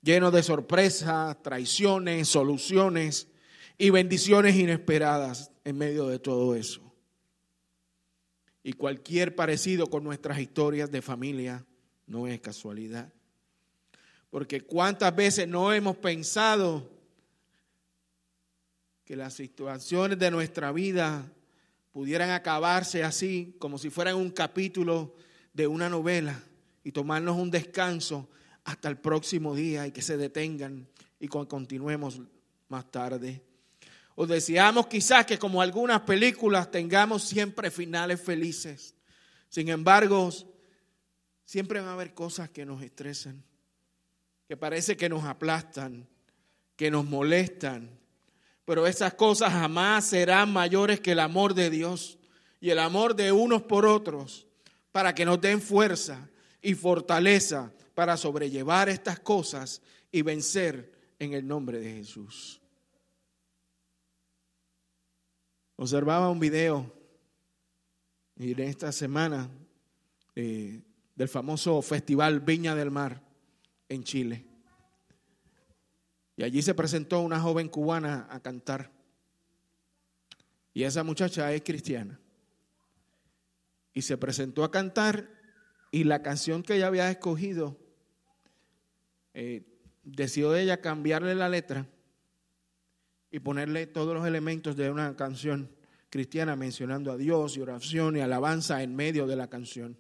lleno 0.03 0.31
de 0.31 0.43
sorpresas, 0.43 1.43
traiciones, 1.43 2.29
soluciones 2.29 3.29
y 3.77 3.91
bendiciones 3.91 4.57
inesperadas 4.57 5.51
en 5.65 5.79
medio 5.79 6.09
de 6.09 6.19
todo 6.19 6.55
eso. 6.55 6.83
Y 8.63 8.73
cualquier 8.73 9.35
parecido 9.35 9.89
con 9.89 10.05
nuestras 10.05 10.39
historias 10.39 10.91
de 10.91 11.03
familia 11.03 11.65
no 12.07 12.27
es 12.27 12.41
casualidad. 12.41 13.13
Porque 14.31 14.61
cuántas 14.61 15.15
veces 15.15 15.49
no 15.49 15.73
hemos 15.73 15.97
pensado 15.97 16.91
que 19.05 19.17
las 19.17 19.35
situaciones 19.35 20.19
de 20.19 20.31
nuestra 20.31 20.71
vida 20.71 21.33
pudieran 21.93 22.31
acabarse 22.31 23.05
así, 23.05 23.57
como 23.59 23.79
si 23.79 23.89
fueran 23.89 24.17
un 24.17 24.31
capítulo 24.31 25.15
de 25.55 25.67
una 25.67 25.89
novela, 25.89 26.43
y 26.85 26.93
tomarnos 26.93 27.37
un 27.37 27.51
descanso 27.51 28.29
hasta 28.69 28.91
el 28.91 28.99
próximo 28.99 29.55
día 29.55 29.87
y 29.87 29.93
que 29.93 30.03
se 30.03 30.19
detengan 30.19 30.87
y 31.19 31.29
continuemos 31.29 32.21
más 32.69 32.91
tarde. 32.91 33.43
O 34.15 34.27
deseamos 34.27 34.89
quizás 34.89 35.25
que 35.25 35.39
como 35.39 35.63
algunas 35.63 36.03
películas 36.03 36.71
tengamos 36.71 37.23
siempre 37.23 37.71
finales 37.71 38.21
felices. 38.21 38.95
Sin 39.49 39.71
embargo, 39.71 40.29
siempre 41.47 41.81
van 41.81 41.89
a 41.89 41.93
haber 41.95 42.13
cosas 42.13 42.51
que 42.51 42.67
nos 42.67 42.83
estresan, 42.83 43.43
que 44.47 44.59
parece 44.59 44.99
que 44.99 45.09
nos 45.09 45.25
aplastan, 45.25 46.07
que 46.77 46.91
nos 46.91 47.07
molestan. 47.07 47.89
Pero 48.67 48.87
esas 48.87 49.15
cosas 49.15 49.51
jamás 49.51 50.05
serán 50.05 50.53
mayores 50.53 51.01
que 51.01 51.13
el 51.13 51.21
amor 51.21 51.55
de 51.55 51.71
Dios 51.71 52.19
y 52.61 52.69
el 52.69 52.81
amor 52.81 53.17
de 53.17 53.33
unos 53.33 53.63
por 53.63 53.87
otros 53.87 54.47
para 54.93 55.15
que 55.15 55.25
nos 55.25 55.41
den 55.41 55.63
fuerza 55.63 56.29
y 56.61 56.75
fortaleza 56.75 57.73
para 57.99 58.17
sobrellevar 58.17 58.89
estas 58.89 59.19
cosas 59.19 59.83
y 60.13 60.23
vencer 60.23 61.17
en 61.19 61.33
el 61.33 61.45
nombre 61.45 61.81
de 61.81 61.95
Jesús. 61.95 62.63
Observaba 65.75 66.31
un 66.31 66.39
video 66.39 66.95
en 68.37 68.61
esta 68.61 68.93
semana 68.93 69.51
eh, 70.37 70.81
del 71.17 71.29
famoso 71.29 71.83
Festival 71.83 72.39
Viña 72.39 72.77
del 72.77 72.93
Mar 72.93 73.21
en 73.89 74.05
Chile. 74.05 74.47
Y 76.37 76.45
allí 76.45 76.63
se 76.63 76.75
presentó 76.75 77.19
una 77.19 77.41
joven 77.41 77.69
cubana 77.69 78.29
a 78.31 78.39
cantar. 78.39 78.93
Y 80.73 80.85
esa 80.85 81.03
muchacha 81.03 81.53
es 81.53 81.63
cristiana. 81.63 82.21
Y 83.93 84.03
se 84.03 84.17
presentó 84.17 84.63
a 84.63 84.71
cantar 84.71 85.29
y 85.91 86.05
la 86.05 86.23
canción 86.23 86.63
que 86.63 86.77
ella 86.77 86.87
había 86.87 87.11
escogido 87.11 87.88
eh, 89.41 89.63
decidió 90.03 90.57
ella 90.57 90.81
cambiarle 90.81 91.33
la 91.37 91.49
letra 91.49 91.87
y 93.31 93.39
ponerle 93.39 93.87
todos 93.87 94.13
los 94.13 94.27
elementos 94.27 94.75
de 94.75 94.91
una 94.91 95.15
canción 95.15 95.71
cristiana 96.11 96.57
mencionando 96.57 97.13
a 97.13 97.17
Dios 97.17 97.57
y 97.57 97.61
oración 97.61 98.17
y 98.17 98.21
alabanza 98.21 98.83
en 98.83 98.97
medio 98.97 99.29
de 99.29 99.37
la 99.37 99.47
canción. 99.47 99.97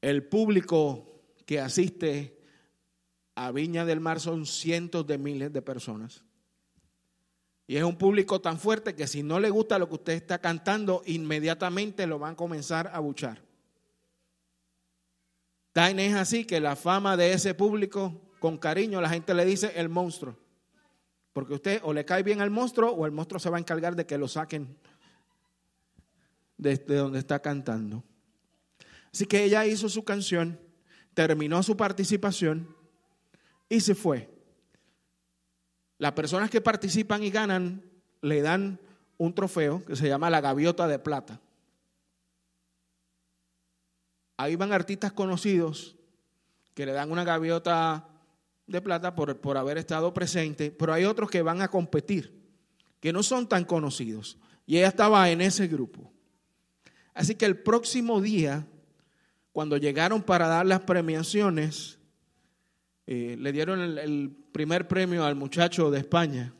El 0.00 0.24
público 0.24 1.22
que 1.46 1.60
asiste 1.60 2.40
a 3.36 3.52
Viña 3.52 3.84
del 3.84 4.00
Mar 4.00 4.18
son 4.18 4.44
cientos 4.44 5.06
de 5.06 5.16
miles 5.16 5.52
de 5.52 5.62
personas. 5.62 6.24
Y 7.68 7.76
es 7.76 7.84
un 7.84 7.96
público 7.96 8.40
tan 8.40 8.58
fuerte 8.58 8.96
que 8.96 9.06
si 9.06 9.22
no 9.22 9.38
le 9.38 9.50
gusta 9.50 9.78
lo 9.78 9.88
que 9.88 9.94
usted 9.94 10.14
está 10.14 10.40
cantando, 10.40 11.02
inmediatamente 11.06 12.08
lo 12.08 12.18
van 12.18 12.32
a 12.32 12.36
comenzar 12.36 12.90
a 12.92 12.98
buchar. 12.98 13.53
Tan 15.74 15.98
es 15.98 16.14
así 16.14 16.44
que 16.44 16.60
la 16.60 16.76
fama 16.76 17.16
de 17.16 17.32
ese 17.32 17.52
público, 17.52 18.14
con 18.38 18.58
cariño, 18.58 19.00
la 19.00 19.08
gente 19.08 19.34
le 19.34 19.44
dice 19.44 19.72
el 19.74 19.88
monstruo. 19.88 20.36
Porque 21.32 21.54
usted 21.54 21.80
o 21.82 21.92
le 21.92 22.04
cae 22.04 22.22
bien 22.22 22.40
al 22.40 22.50
monstruo 22.50 22.92
o 22.92 23.06
el 23.06 23.10
monstruo 23.10 23.40
se 23.40 23.50
va 23.50 23.56
a 23.56 23.60
encargar 23.60 23.96
de 23.96 24.06
que 24.06 24.16
lo 24.16 24.28
saquen 24.28 24.78
desde 26.56 26.94
donde 26.94 27.18
está 27.18 27.40
cantando. 27.40 28.04
Así 29.12 29.26
que 29.26 29.42
ella 29.42 29.66
hizo 29.66 29.88
su 29.88 30.04
canción, 30.04 30.60
terminó 31.12 31.60
su 31.64 31.76
participación 31.76 32.72
y 33.68 33.80
se 33.80 33.96
fue. 33.96 34.30
Las 35.98 36.12
personas 36.12 36.50
que 36.50 36.60
participan 36.60 37.24
y 37.24 37.30
ganan 37.30 37.82
le 38.22 38.42
dan 38.42 38.78
un 39.18 39.34
trofeo 39.34 39.84
que 39.84 39.96
se 39.96 40.06
llama 40.06 40.30
la 40.30 40.40
gaviota 40.40 40.86
de 40.86 41.00
plata. 41.00 41.40
Ahí 44.36 44.56
van 44.56 44.72
artistas 44.72 45.12
conocidos 45.12 45.96
que 46.74 46.86
le 46.86 46.92
dan 46.92 47.10
una 47.10 47.24
gaviota 47.24 48.08
de 48.66 48.80
plata 48.80 49.14
por, 49.14 49.40
por 49.40 49.56
haber 49.56 49.78
estado 49.78 50.12
presente, 50.12 50.70
pero 50.70 50.92
hay 50.92 51.04
otros 51.04 51.30
que 51.30 51.42
van 51.42 51.62
a 51.62 51.68
competir, 51.68 52.42
que 53.00 53.12
no 53.12 53.22
son 53.22 53.48
tan 53.48 53.64
conocidos. 53.64 54.38
Y 54.66 54.78
ella 54.78 54.88
estaba 54.88 55.30
en 55.30 55.40
ese 55.40 55.68
grupo. 55.68 56.12
Así 57.12 57.36
que 57.36 57.46
el 57.46 57.58
próximo 57.58 58.20
día, 58.20 58.66
cuando 59.52 59.76
llegaron 59.76 60.22
para 60.22 60.48
dar 60.48 60.66
las 60.66 60.80
premiaciones, 60.80 61.98
eh, 63.06 63.36
le 63.38 63.52
dieron 63.52 63.80
el 63.80 64.34
primer 64.52 64.88
premio 64.88 65.24
al 65.24 65.36
muchacho 65.36 65.90
de 65.90 65.98
España. 65.98 66.54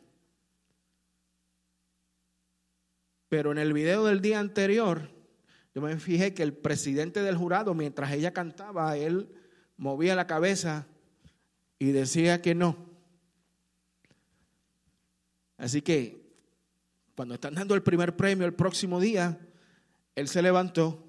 Pero 3.27 3.51
en 3.51 3.57
el 3.57 3.73
video 3.73 4.05
del 4.05 4.21
día 4.21 4.39
anterior, 4.39 5.14
yo 5.75 5.81
me 5.81 5.97
fijé 5.97 6.33
que 6.33 6.41
el 6.41 6.53
presidente 6.53 7.21
del 7.21 7.35
jurado, 7.35 7.73
mientras 7.73 8.13
ella 8.13 8.31
cantaba, 8.31 8.95
él 8.95 9.29
movía 9.75 10.15
la 10.15 10.25
cabeza 10.25 10.87
y 11.77 11.91
decía 11.91 12.41
que 12.41 12.55
no. 12.55 12.77
Así 15.57 15.81
que 15.81 16.33
cuando 17.13 17.35
están 17.35 17.55
dando 17.55 17.75
el 17.75 17.83
primer 17.83 18.15
premio 18.15 18.45
el 18.45 18.53
próximo 18.53 19.01
día, 19.01 19.37
él 20.15 20.29
se 20.29 20.41
levantó 20.41 21.05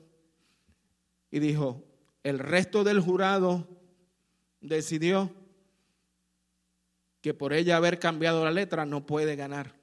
y 1.31 1.39
dijo, 1.39 1.85
el 2.25 2.41
resto 2.41 2.83
del 2.83 3.01
jurado 3.01 3.69
decidió 4.61 5.33
que 7.21 7.35
por 7.35 7.53
ella 7.53 7.77
haber 7.77 8.01
cambiado 8.01 8.45
la 8.45 8.51
letra 8.51 8.85
no 8.85 9.07
puede 9.07 9.37
ganar. 9.37 9.77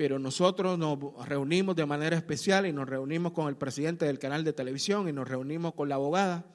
Pero 0.00 0.18
nosotros 0.18 0.78
nos 0.78 1.28
reunimos 1.28 1.76
de 1.76 1.84
manera 1.84 2.16
especial 2.16 2.64
y 2.64 2.72
nos 2.72 2.88
reunimos 2.88 3.32
con 3.32 3.48
el 3.48 3.56
presidente 3.56 4.06
del 4.06 4.18
canal 4.18 4.44
de 4.44 4.54
televisión 4.54 5.06
y 5.10 5.12
nos 5.12 5.28
reunimos 5.28 5.74
con 5.74 5.90
la 5.90 5.96
abogada 5.96 6.46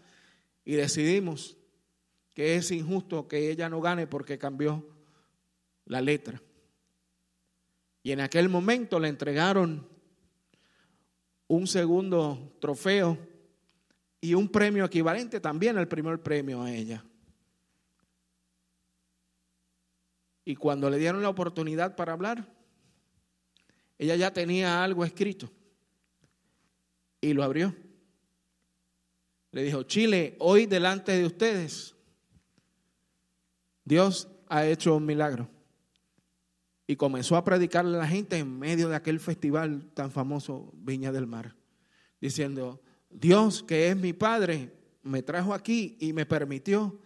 y 0.64 0.74
decidimos 0.74 1.56
que 2.34 2.56
es 2.56 2.72
injusto 2.72 3.28
que 3.28 3.52
ella 3.52 3.70
no 3.70 3.82
gane 3.82 4.08
porque 4.08 4.40
cambió 4.40 4.84
la 5.86 6.02
letra. 6.02 6.42
Y 8.02 8.14
en 8.14 8.22
aquel 8.22 8.50
momento 8.50 9.00
le 9.00 9.10
entregaron 9.10 9.88
un 11.46 11.68
segundo 11.68 12.58
trofeo 12.60 13.16
y 14.22 14.34
un 14.34 14.50
premio 14.50 14.86
equivalente 14.86 15.40
también 15.40 15.78
al 15.78 15.88
primer 15.88 16.20
premio 16.24 16.64
a 16.64 16.74
ella. 16.74 17.06
Y 20.44 20.56
cuando 20.56 20.90
le 20.90 20.98
dieron 20.98 21.22
la 21.22 21.30
oportunidad 21.30 21.96
para 21.96 22.14
hablar, 22.14 22.56
ella 23.98 24.16
ya 24.16 24.34
tenía 24.34 24.84
algo 24.84 25.06
escrito 25.06 25.52
y 27.22 27.34
lo 27.34 27.44
abrió. 27.44 27.76
Le 29.52 29.64
dijo, 29.64 29.84
Chile, 29.84 30.36
hoy 30.40 30.66
delante 30.66 31.14
de 31.14 31.26
ustedes, 31.26 31.96
Dios 33.86 34.28
ha 34.48 34.66
hecho 34.66 34.96
un 34.96 35.06
milagro. 35.06 35.50
Y 36.88 36.98
comenzó 36.98 37.36
a 37.36 37.44
predicarle 37.44 37.96
a 37.96 38.02
la 38.02 38.08
gente 38.08 38.38
en 38.38 38.60
medio 38.60 38.90
de 38.90 38.96
aquel 38.96 39.20
festival 39.20 39.90
tan 39.94 40.12
famoso, 40.12 40.72
Viña 40.76 41.12
del 41.12 41.26
Mar, 41.26 41.56
diciendo, 42.22 42.82
Dios 43.10 43.64
que 43.64 43.88
es 43.88 43.96
mi 43.96 44.14
Padre, 44.14 44.72
me 45.02 45.24
trajo 45.24 45.54
aquí 45.54 45.98
y 46.00 46.14
me 46.14 46.26
permitió 46.26 47.00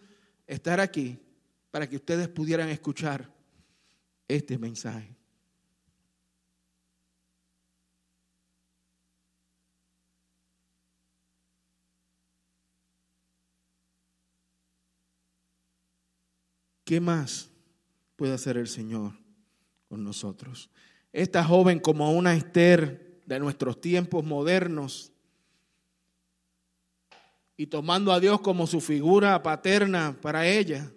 estar 0.46 0.80
aquí 0.80 1.18
para 1.70 1.88
que 1.88 1.96
ustedes 1.96 2.28
pudieran 2.28 2.68
escuchar 2.68 3.32
este 4.26 4.58
mensaje. 4.58 5.19
¿Qué 16.90 17.00
más 17.00 17.48
puede 18.16 18.32
hacer 18.32 18.56
el 18.56 18.66
Señor 18.66 19.12
con 19.88 20.02
nosotros? 20.02 20.70
Esta 21.12 21.44
joven 21.44 21.78
como 21.78 22.10
una 22.10 22.34
Esther 22.34 23.22
de 23.26 23.38
nuestros 23.38 23.80
tiempos 23.80 24.24
modernos 24.24 25.12
y 27.56 27.68
tomando 27.68 28.12
a 28.12 28.18
Dios 28.18 28.40
como 28.40 28.66
su 28.66 28.80
figura 28.80 29.40
paterna 29.40 30.18
para 30.20 30.48
ella, 30.48 30.90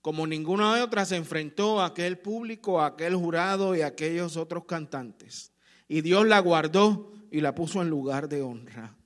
como 0.00 0.26
ninguna 0.26 0.74
de 0.74 0.80
otras 0.80 1.10
se 1.10 1.16
enfrentó 1.16 1.82
a 1.82 1.88
aquel 1.88 2.16
público, 2.16 2.80
a 2.80 2.86
aquel 2.86 3.14
jurado 3.14 3.76
y 3.76 3.82
a 3.82 3.88
aquellos 3.88 4.38
otros 4.38 4.64
cantantes. 4.64 5.52
Y 5.86 6.00
Dios 6.00 6.26
la 6.26 6.38
guardó 6.38 7.12
y 7.30 7.42
la 7.42 7.54
puso 7.54 7.82
en 7.82 7.90
lugar 7.90 8.26
de 8.26 8.40
honra. 8.40 8.96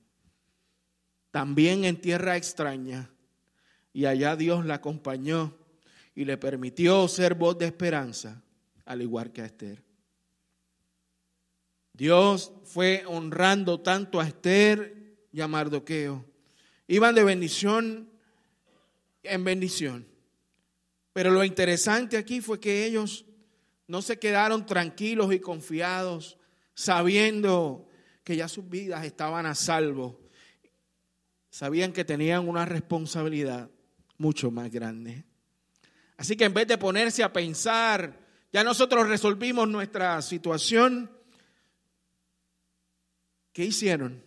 También 1.31 1.83
en 1.83 1.99
tierra 1.99 2.37
extraña. 2.37 3.09
Y 3.91 4.05
allá 4.05 4.37
Dios 4.37 4.65
la 4.65 4.75
acompañó 4.75 5.64
y 6.15 6.23
le 6.23 6.37
permitió 6.37 7.07
ser 7.07 7.35
voz 7.35 7.57
de 7.57 7.65
esperanza, 7.65 8.41
al 8.85 9.01
igual 9.01 9.31
que 9.31 9.41
a 9.41 9.45
Esther. 9.45 9.83
Dios 11.93 12.51
fue 12.63 13.03
honrando 13.05 13.81
tanto 13.81 14.19
a 14.19 14.27
Esther 14.27 15.17
y 15.31 15.41
a 15.41 15.47
Mardoqueo. 15.47 16.25
Iban 16.87 17.15
de 17.15 17.23
bendición 17.23 18.09
en 19.23 19.43
bendición. 19.43 20.07
Pero 21.13 21.31
lo 21.31 21.43
interesante 21.43 22.17
aquí 22.17 22.41
fue 22.41 22.59
que 22.59 22.85
ellos 22.85 23.25
no 23.87 24.01
se 24.01 24.19
quedaron 24.19 24.65
tranquilos 24.65 25.33
y 25.33 25.39
confiados, 25.39 26.37
sabiendo 26.73 27.87
que 28.23 28.35
ya 28.35 28.47
sus 28.47 28.67
vidas 28.67 29.05
estaban 29.05 29.45
a 29.45 29.55
salvo. 29.55 30.19
Sabían 31.49 31.93
que 31.93 32.03
tenían 32.03 32.49
una 32.49 32.65
responsabilidad 32.65 33.69
mucho 34.17 34.51
más 34.51 34.69
grande. 34.71 35.23
Así 36.17 36.35
que 36.35 36.45
en 36.45 36.53
vez 36.53 36.67
de 36.67 36.77
ponerse 36.77 37.23
a 37.23 37.33
pensar, 37.33 38.19
ya 38.51 38.63
nosotros 38.63 39.07
resolvimos 39.07 39.67
nuestra 39.67 40.21
situación, 40.21 41.11
¿qué 43.51 43.65
hicieron? 43.65 44.23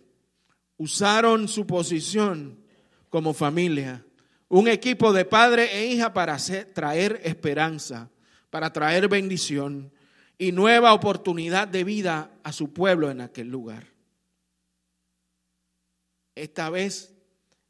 Usaron 0.77 1.47
su 1.47 1.65
posición 1.65 2.63
como 3.09 3.33
familia, 3.33 4.05
un 4.49 4.67
equipo 4.67 5.13
de 5.13 5.25
padre 5.25 5.77
e 5.77 5.87
hija 5.87 6.13
para 6.13 6.37
traer 6.73 7.21
esperanza, 7.23 8.09
para 8.49 8.71
traer 8.71 9.07
bendición 9.07 9.91
y 10.37 10.51
nueva 10.51 10.93
oportunidad 10.93 11.67
de 11.67 11.83
vida 11.83 12.31
a 12.43 12.51
su 12.51 12.71
pueblo 12.71 13.09
en 13.09 13.21
aquel 13.21 13.49
lugar. 13.49 13.87
Esta 16.35 16.69
vez 16.69 17.13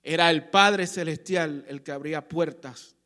era 0.03 0.29
el 0.29 0.49
Padre 0.49 0.85
Celestial 0.85 1.65
el 1.67 1.81
que 1.81 1.91
abría 1.91 2.27
puertas 2.27 2.98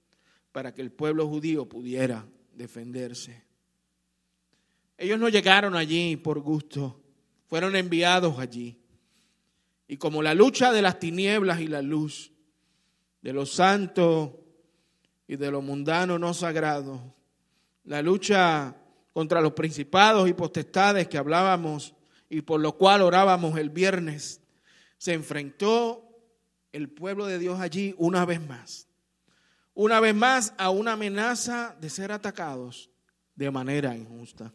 para 0.54 0.74
que 0.74 0.82
el 0.82 0.92
pueblo 0.92 1.28
judío 1.28 1.68
pudiera 1.68 2.26
defenderse. 2.54 3.44
Ellos 4.98 5.20
no 5.20 5.28
llegaron 5.28 5.76
allí 5.76 6.16
por 6.16 6.39
gusto, 6.39 7.02
fueron 7.48 7.76
enviados 7.76 8.39
allí. 8.39 8.80
Y 9.88 9.98
como 9.98 10.22
la 10.22 10.36
lucha 10.36 10.72
de 10.72 10.84
las 10.84 11.00
tinieblas 11.00 11.60
y 11.60 11.68
la 11.68 11.82
luz, 11.82 12.32
de 13.22 13.34
lo 13.34 13.46
santo 13.46 14.46
y 15.28 15.36
de 15.36 15.50
lo 15.50 15.62
mundano 15.62 16.20
no 16.20 16.34
sagrado, 16.36 17.16
la 17.86 18.02
lucha 18.04 18.78
contra 19.12 19.42
los 19.42 19.54
principados 19.54 20.30
y 20.30 20.34
potestades 20.34 21.08
que 21.08 21.18
hablábamos 21.18 21.96
y 22.30 22.42
por 22.42 22.62
lo 22.62 22.78
cual 22.78 23.02
orábamos 23.02 23.58
el 23.58 23.72
viernes, 23.72 24.39
se 24.98 25.13
enfrentó 25.13 26.08
el 26.72 26.89
pueblo 26.89 27.26
de 27.26 27.39
Dios 27.39 27.60
allí 27.60 27.96
una 27.98 28.26
vez 28.26 28.46
más 28.48 28.88
una 29.74 30.00
vez 30.00 30.14
más 30.14 30.54
a 30.58 30.70
una 30.70 30.94
amenaza 30.94 31.76
de 31.80 31.90
ser 31.90 32.12
atacados 32.12 32.90
de 33.36 33.50
manera 33.50 33.96
injusta. 33.96 34.54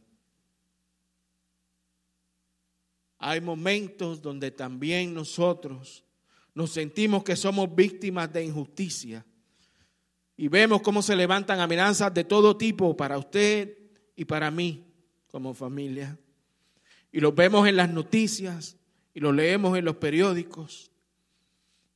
Hay 3.19 3.41
momentos 3.41 4.23
donde 4.23 4.51
también 4.51 5.13
nosotros 5.13 6.05
nos 6.55 6.71
sentimos 6.71 7.25
que 7.25 7.37
somos 7.37 7.75
víctimas 7.75 8.33
de 8.33 8.45
injusticia 8.45 9.25
y 10.37 10.47
vemos 10.47 10.83
cómo 10.83 11.03
se 11.03 11.17
levantan 11.17 11.59
amenazas 11.59 12.15
de 12.15 12.23
todo 12.23 12.57
tipo 12.57 12.97
para 12.97 13.19
usted 13.19 13.77
y 14.15 14.25
para 14.25 14.53
mí 14.53 14.85
como 15.27 15.53
familia. 15.53 16.17
Y 17.11 17.19
los 17.21 17.35
vemos 17.35 17.67
en 17.67 17.77
las 17.77 17.91
noticias 17.91 18.77
y 19.15 19.21
los 19.21 19.35
leemos 19.35 19.77
en 19.77 19.85
los 19.85 19.97
periódicos. 19.97 20.93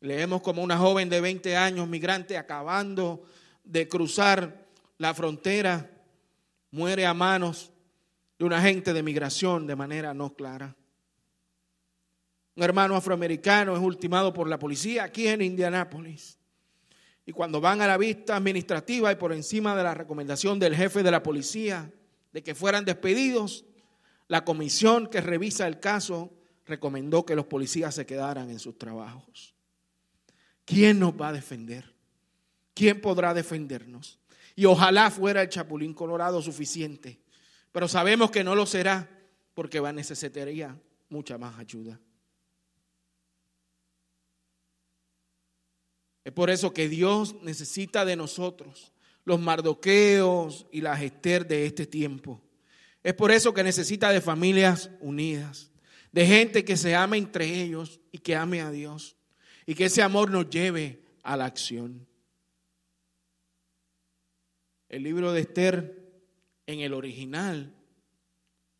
Leemos 0.02 0.42
como 0.42 0.64
una 0.64 0.76
joven 0.76 1.08
de 1.08 1.20
20 1.20 1.56
años, 1.56 1.86
migrante, 1.86 2.36
acabando 2.36 3.22
de 3.62 3.88
cruzar 3.88 4.66
la 4.98 5.14
frontera, 5.14 5.88
muere 6.72 7.06
a 7.06 7.14
manos 7.14 7.70
de 8.36 8.44
un 8.44 8.52
agente 8.52 8.92
de 8.92 9.02
migración 9.04 9.64
de 9.64 9.76
manera 9.76 10.12
no 10.12 10.34
clara. 10.34 10.74
Un 12.56 12.64
hermano 12.64 12.96
afroamericano 12.96 13.76
es 13.76 13.80
ultimado 13.80 14.32
por 14.32 14.48
la 14.48 14.58
policía 14.58 15.04
aquí 15.04 15.28
en 15.28 15.40
Indianápolis. 15.40 16.36
Y 17.24 17.30
cuando 17.30 17.60
van 17.60 17.80
a 17.80 17.86
la 17.86 17.96
vista 17.96 18.34
administrativa 18.34 19.12
y 19.12 19.14
por 19.14 19.32
encima 19.32 19.76
de 19.76 19.84
la 19.84 19.94
recomendación 19.94 20.58
del 20.58 20.74
jefe 20.74 21.04
de 21.04 21.12
la 21.12 21.22
policía 21.22 21.92
de 22.32 22.42
que 22.42 22.56
fueran 22.56 22.84
despedidos, 22.84 23.64
la 24.26 24.44
comisión 24.44 25.06
que 25.06 25.20
revisa 25.20 25.68
el 25.68 25.78
caso 25.78 26.32
recomendó 26.66 27.24
que 27.24 27.36
los 27.36 27.46
policías 27.46 27.94
se 27.94 28.04
quedaran 28.04 28.50
en 28.50 28.58
sus 28.58 28.76
trabajos. 28.76 29.52
¿Quién 30.64 30.98
nos 30.98 31.12
va 31.12 31.28
a 31.28 31.32
defender? 31.32 31.92
¿Quién 32.74 33.00
podrá 33.00 33.34
defendernos? 33.34 34.18
Y 34.54 34.64
ojalá 34.64 35.10
fuera 35.10 35.42
el 35.42 35.48
chapulín 35.48 35.94
colorado 35.94 36.42
suficiente, 36.42 37.20
pero 37.70 37.88
sabemos 37.88 38.30
que 38.30 38.44
no 38.44 38.54
lo 38.54 38.66
será 38.66 39.08
porque 39.54 39.80
va 39.80 39.92
necesitaría 39.92 40.78
mucha 41.08 41.38
más 41.38 41.58
ayuda. 41.58 41.98
Es 46.24 46.32
por 46.32 46.50
eso 46.50 46.72
que 46.72 46.88
Dios 46.88 47.34
necesita 47.42 48.04
de 48.04 48.16
nosotros 48.16 48.92
los 49.24 49.40
mardoqueos 49.40 50.66
y 50.70 50.80
las 50.80 51.00
Esther 51.00 51.46
de 51.46 51.66
este 51.66 51.86
tiempo. 51.86 52.40
Es 53.02 53.14
por 53.14 53.32
eso 53.32 53.52
que 53.52 53.64
necesita 53.64 54.10
de 54.10 54.20
familias 54.20 54.90
unidas, 55.00 55.70
de 56.12 56.26
gente 56.26 56.64
que 56.64 56.76
se 56.76 56.94
ame 56.94 57.18
entre 57.18 57.62
ellos 57.62 58.00
y 58.12 58.18
que 58.18 58.36
ame 58.36 58.60
a 58.60 58.70
Dios 58.70 59.16
y 59.66 59.74
que 59.74 59.86
ese 59.86 60.02
amor 60.02 60.30
nos 60.30 60.50
lleve 60.50 61.02
a 61.22 61.36
la 61.36 61.44
acción. 61.44 62.06
El 64.88 65.04
libro 65.04 65.32
de 65.32 65.40
Esther, 65.40 66.22
en 66.66 66.80
el 66.80 66.92
original, 66.92 67.74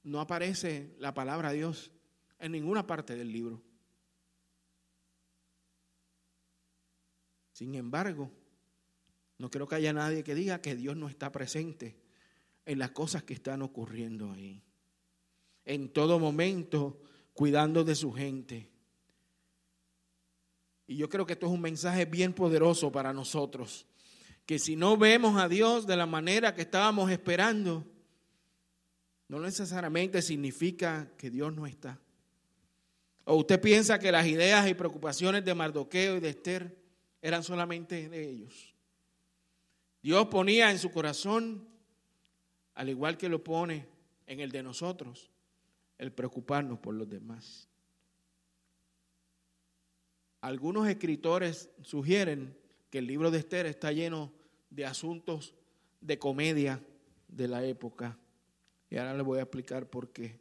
no 0.03 0.21
aparece 0.21 0.95
la 0.99 1.15
palabra 1.15 1.53
Dios 1.53 1.91
en 2.39 2.53
ninguna 2.53 2.87
parte 2.87 3.17
del 3.17 3.33
libro. 3.33 3.63
Sin 7.53 7.75
embargo, 7.75 8.31
no 9.39 9.51
creo 9.51 9.69
que 9.69 9.77
haya 9.77 9.93
nadie 9.93 10.25
que 10.25 10.35
diga 10.35 10.61
que 10.61 10.75
Dios 10.75 10.97
no 10.97 11.09
está 11.09 11.31
presente 11.31 11.97
en 12.67 12.79
las 12.79 12.91
cosas 12.91 13.23
que 13.23 13.35
están 13.35 13.63
ocurriendo 13.63 14.33
ahí. 14.33 14.63
en 15.65 15.93
todo 15.93 16.19
momento, 16.19 17.01
cuidando 17.35 17.85
de 17.85 17.95
su 17.95 18.13
gente. 18.13 18.72
Y 20.87 20.97
yo 20.97 21.09
creo 21.09 21.27
que 21.27 21.35
esto 21.35 21.47
es 21.47 21.53
un 21.53 21.61
mensaje 21.61 22.05
bien 22.05 22.33
poderoso 22.33 22.91
para 22.91 23.13
nosotros, 23.13 23.87
que 24.47 24.59
si 24.59 24.77
no 24.77 24.97
vemos 24.97 25.41
a 25.41 25.49
Dios 25.49 25.87
de 25.87 25.97
la 25.97 26.07
manera 26.07 26.55
que 26.55 26.63
estábamos 26.63 27.11
esperando, 27.11 27.85
no 29.29 29.41
necesariamente 29.41 30.21
significa 30.21 31.11
que 31.17 31.31
Dios 31.31 31.55
no 31.55 31.67
está. 31.67 31.99
¿O 33.25 33.37
usted 33.37 33.61
piensa 33.61 33.99
que 33.99 34.13
las 34.13 34.27
ideas 34.27 34.69
y 34.69 34.75
preocupaciones 34.75 35.45
de 35.45 35.55
Mardoqueo 35.55 36.17
y 36.17 36.21
de 36.21 36.31
Esther 36.31 36.77
eran 37.23 37.43
solamente 37.43 38.09
de 38.09 38.29
ellos? 38.29 38.75
Dios 40.03 40.27
ponía 40.27 40.71
en 40.73 40.79
su 40.79 40.91
corazón, 40.91 41.69
al 42.75 42.89
igual 42.89 43.17
que 43.17 43.29
lo 43.29 43.43
pone 43.45 43.87
en 44.27 44.41
el 44.41 44.51
de 44.51 44.63
nosotros, 44.63 45.31
el 45.99 46.13
preocuparnos 46.13 46.81
por 46.81 46.95
los 46.95 47.09
demás. 47.09 47.69
Algunos 50.43 50.89
escritores 50.89 51.71
sugieren 51.83 52.57
que 52.91 52.99
el 52.99 53.07
libro 53.07 53.31
de 53.31 53.39
Esther 53.39 53.65
está 53.67 53.93
lleno 53.93 54.33
de 54.71 54.85
asuntos 54.85 55.55
de 56.01 56.19
comedia 56.19 56.83
de 57.29 57.47
la 57.47 57.65
época. 57.65 58.19
Y 58.91 58.97
ahora 58.97 59.15
les 59.15 59.25
voy 59.25 59.39
a 59.39 59.43
explicar 59.43 59.89
por 59.89 60.11
qué. 60.11 60.41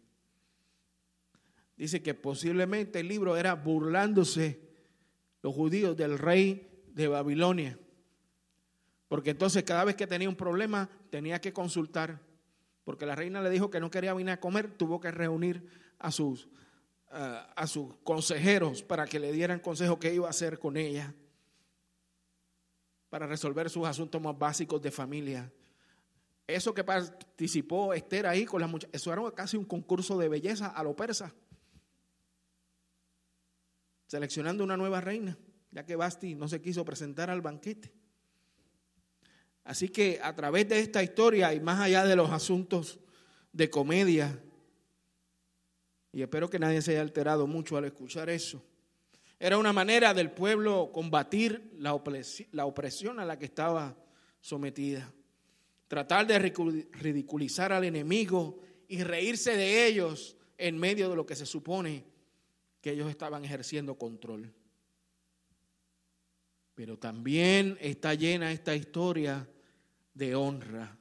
Dice 1.78 2.02
que 2.02 2.16
posiblemente 2.16 3.00
el 3.00 3.08
libro 3.08 3.38
era 3.38 3.54
burlándose 3.54 4.60
los 5.44 5.54
judíos 5.54 5.96
del 5.96 6.18
rey 6.18 6.84
de 6.88 7.08
Babilonia. 7.08 7.78
Porque 9.08 9.30
entonces 9.30 9.62
cada 9.62 9.86
vez 9.86 9.96
que 9.96 10.08
tenía 10.08 10.30
un 10.30 10.36
problema 10.36 10.90
tenía 11.12 11.40
que 11.40 11.54
consultar. 11.54 12.20
Porque 12.84 13.06
la 13.06 13.14
reina 13.14 13.40
le 13.40 13.52
dijo 13.52 13.70
que 13.70 13.80
no 13.80 13.92
quería 13.92 14.16
venir 14.16 14.32
a 14.32 14.40
comer, 14.40 14.72
tuvo 14.72 15.00
que 15.00 15.12
reunir 15.12 15.64
a 16.00 16.10
sus 16.10 16.50
a, 17.12 17.68
sus 17.68 17.94
consejeros 18.04 18.84
para 18.84 19.06
que 19.06 19.20
le 19.20 19.32
dieran 19.32 19.60
consejo 19.60 20.00
qué 20.00 20.14
iba 20.14 20.28
a 20.28 20.30
hacer 20.30 20.58
con 20.58 20.78
ella 20.78 21.14
para 23.10 23.28
resolver 23.28 23.70
sus 23.70 23.86
asuntos 23.86 24.22
más 24.22 24.38
básicos 24.38 24.82
de 24.82 24.90
familia. 24.90 25.52
Eso 26.48 26.74
que 26.74 26.84
participó 26.84 27.94
Esther 27.94 28.26
ahí 28.26 28.46
con 28.46 28.62
las 28.62 28.70
muchachas, 28.70 29.02
eso 29.02 29.12
era 29.12 29.30
casi 29.32 29.58
un 29.58 29.66
concurso 29.66 30.18
de 30.18 30.30
belleza 30.30 30.68
a 30.68 30.84
lo 30.84 30.96
persa. 30.96 31.34
Seleccionando 34.08 34.64
una 34.64 34.78
nueva 34.78 35.02
reina, 35.02 35.38
ya 35.72 35.86
que 35.86 35.96
Basti 35.96 36.36
no 36.36 36.48
se 36.48 36.62
quiso 36.62 36.86
presentar 36.86 37.30
al 37.30 37.42
banquete. 37.42 37.92
Así 39.64 39.90
que 39.90 40.20
a 40.24 40.34
través 40.36 40.68
de 40.70 40.80
esta 40.80 41.04
historia 41.04 41.54
y 41.54 41.60
más 41.60 41.80
allá 41.80 42.06
de 42.06 42.16
los 42.16 42.32
asuntos 42.32 43.00
de 43.52 43.70
comedia, 43.70 44.42
y 46.14 46.22
espero 46.22 46.50
que 46.50 46.60
nadie 46.60 46.82
se 46.82 46.92
haya 46.92 47.02
alterado 47.02 47.48
mucho 47.48 47.78
al 47.78 47.86
escuchar 47.86 48.30
eso. 48.30 48.64
Era 49.40 49.58
una 49.58 49.74
manera 49.74 50.14
del 50.14 50.32
pueblo 50.32 50.92
combatir 50.94 51.72
la 51.80 51.94
opresión 51.94 53.20
a 53.20 53.26
la 53.26 53.40
que 53.40 53.46
estaba 53.46 53.98
sometida. 54.40 55.12
Tratar 55.88 56.28
de 56.28 56.38
ridiculizar 56.40 57.74
al 57.74 57.84
enemigo 57.84 58.62
y 58.88 59.04
reírse 59.04 59.56
de 59.56 59.88
ellos 59.88 60.38
en 60.58 60.78
medio 60.78 61.10
de 61.10 61.16
lo 61.16 61.26
que 61.26 61.36
se 61.36 61.46
supone 61.46 62.06
que 62.82 62.92
ellos 62.92 63.10
estaban 63.10 63.44
ejerciendo 63.46 63.96
control. 63.96 64.54
Pero 66.76 66.98
también 66.98 67.78
está 67.82 68.14
llena 68.14 68.52
esta 68.52 68.76
historia 68.76 69.48
de 70.14 70.36
honra. 70.36 70.98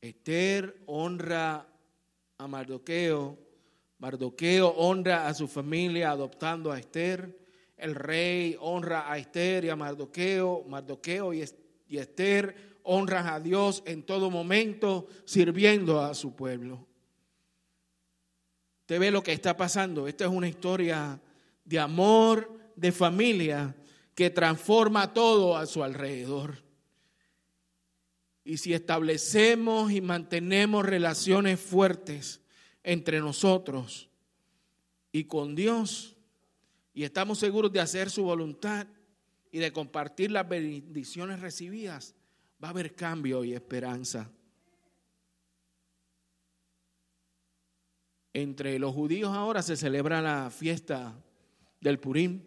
Esther 0.00 0.80
honra 0.86 1.66
a 2.38 2.46
Mardoqueo 2.46 3.49
Mardoqueo 4.00 4.68
honra 4.68 5.28
a 5.28 5.34
su 5.34 5.46
familia 5.46 6.10
adoptando 6.10 6.72
a 6.72 6.78
Esther. 6.78 7.38
El 7.76 7.94
rey 7.94 8.56
honra 8.58 9.10
a 9.10 9.18
Esther 9.18 9.66
y 9.66 9.68
a 9.68 9.76
Mardoqueo. 9.76 10.64
Mardoqueo 10.66 11.32
y 11.34 11.98
Esther 11.98 12.78
honran 12.82 13.26
a 13.26 13.40
Dios 13.40 13.82
en 13.84 14.02
todo 14.02 14.30
momento 14.30 15.06
sirviendo 15.26 16.00
a 16.00 16.14
su 16.14 16.34
pueblo. 16.34 16.86
Usted 18.80 18.98
ve 18.98 19.10
lo 19.10 19.22
que 19.22 19.32
está 19.32 19.56
pasando. 19.56 20.08
Esta 20.08 20.24
es 20.24 20.30
una 20.30 20.48
historia 20.48 21.20
de 21.64 21.78
amor, 21.78 22.58
de 22.74 22.92
familia, 22.92 23.76
que 24.14 24.30
transforma 24.30 25.12
todo 25.12 25.56
a 25.58 25.66
su 25.66 25.84
alrededor. 25.84 26.62
Y 28.44 28.56
si 28.56 28.72
establecemos 28.72 29.92
y 29.92 30.00
mantenemos 30.00 30.86
relaciones 30.86 31.60
fuertes, 31.60 32.40
entre 32.82 33.20
nosotros 33.20 34.08
y 35.12 35.24
con 35.24 35.54
Dios 35.54 36.16
y 36.92 37.04
estamos 37.04 37.38
seguros 37.38 37.72
de 37.72 37.80
hacer 37.80 38.10
su 38.10 38.24
voluntad 38.24 38.86
y 39.52 39.58
de 39.58 39.72
compartir 39.72 40.30
las 40.30 40.48
bendiciones 40.48 41.40
recibidas, 41.40 42.14
va 42.62 42.68
a 42.68 42.70
haber 42.70 42.94
cambio 42.94 43.44
y 43.44 43.52
esperanza. 43.52 44.30
Entre 48.32 48.78
los 48.78 48.94
judíos 48.94 49.32
ahora 49.32 49.62
se 49.62 49.76
celebra 49.76 50.22
la 50.22 50.50
fiesta 50.50 51.14
del 51.80 51.98
Purim, 51.98 52.42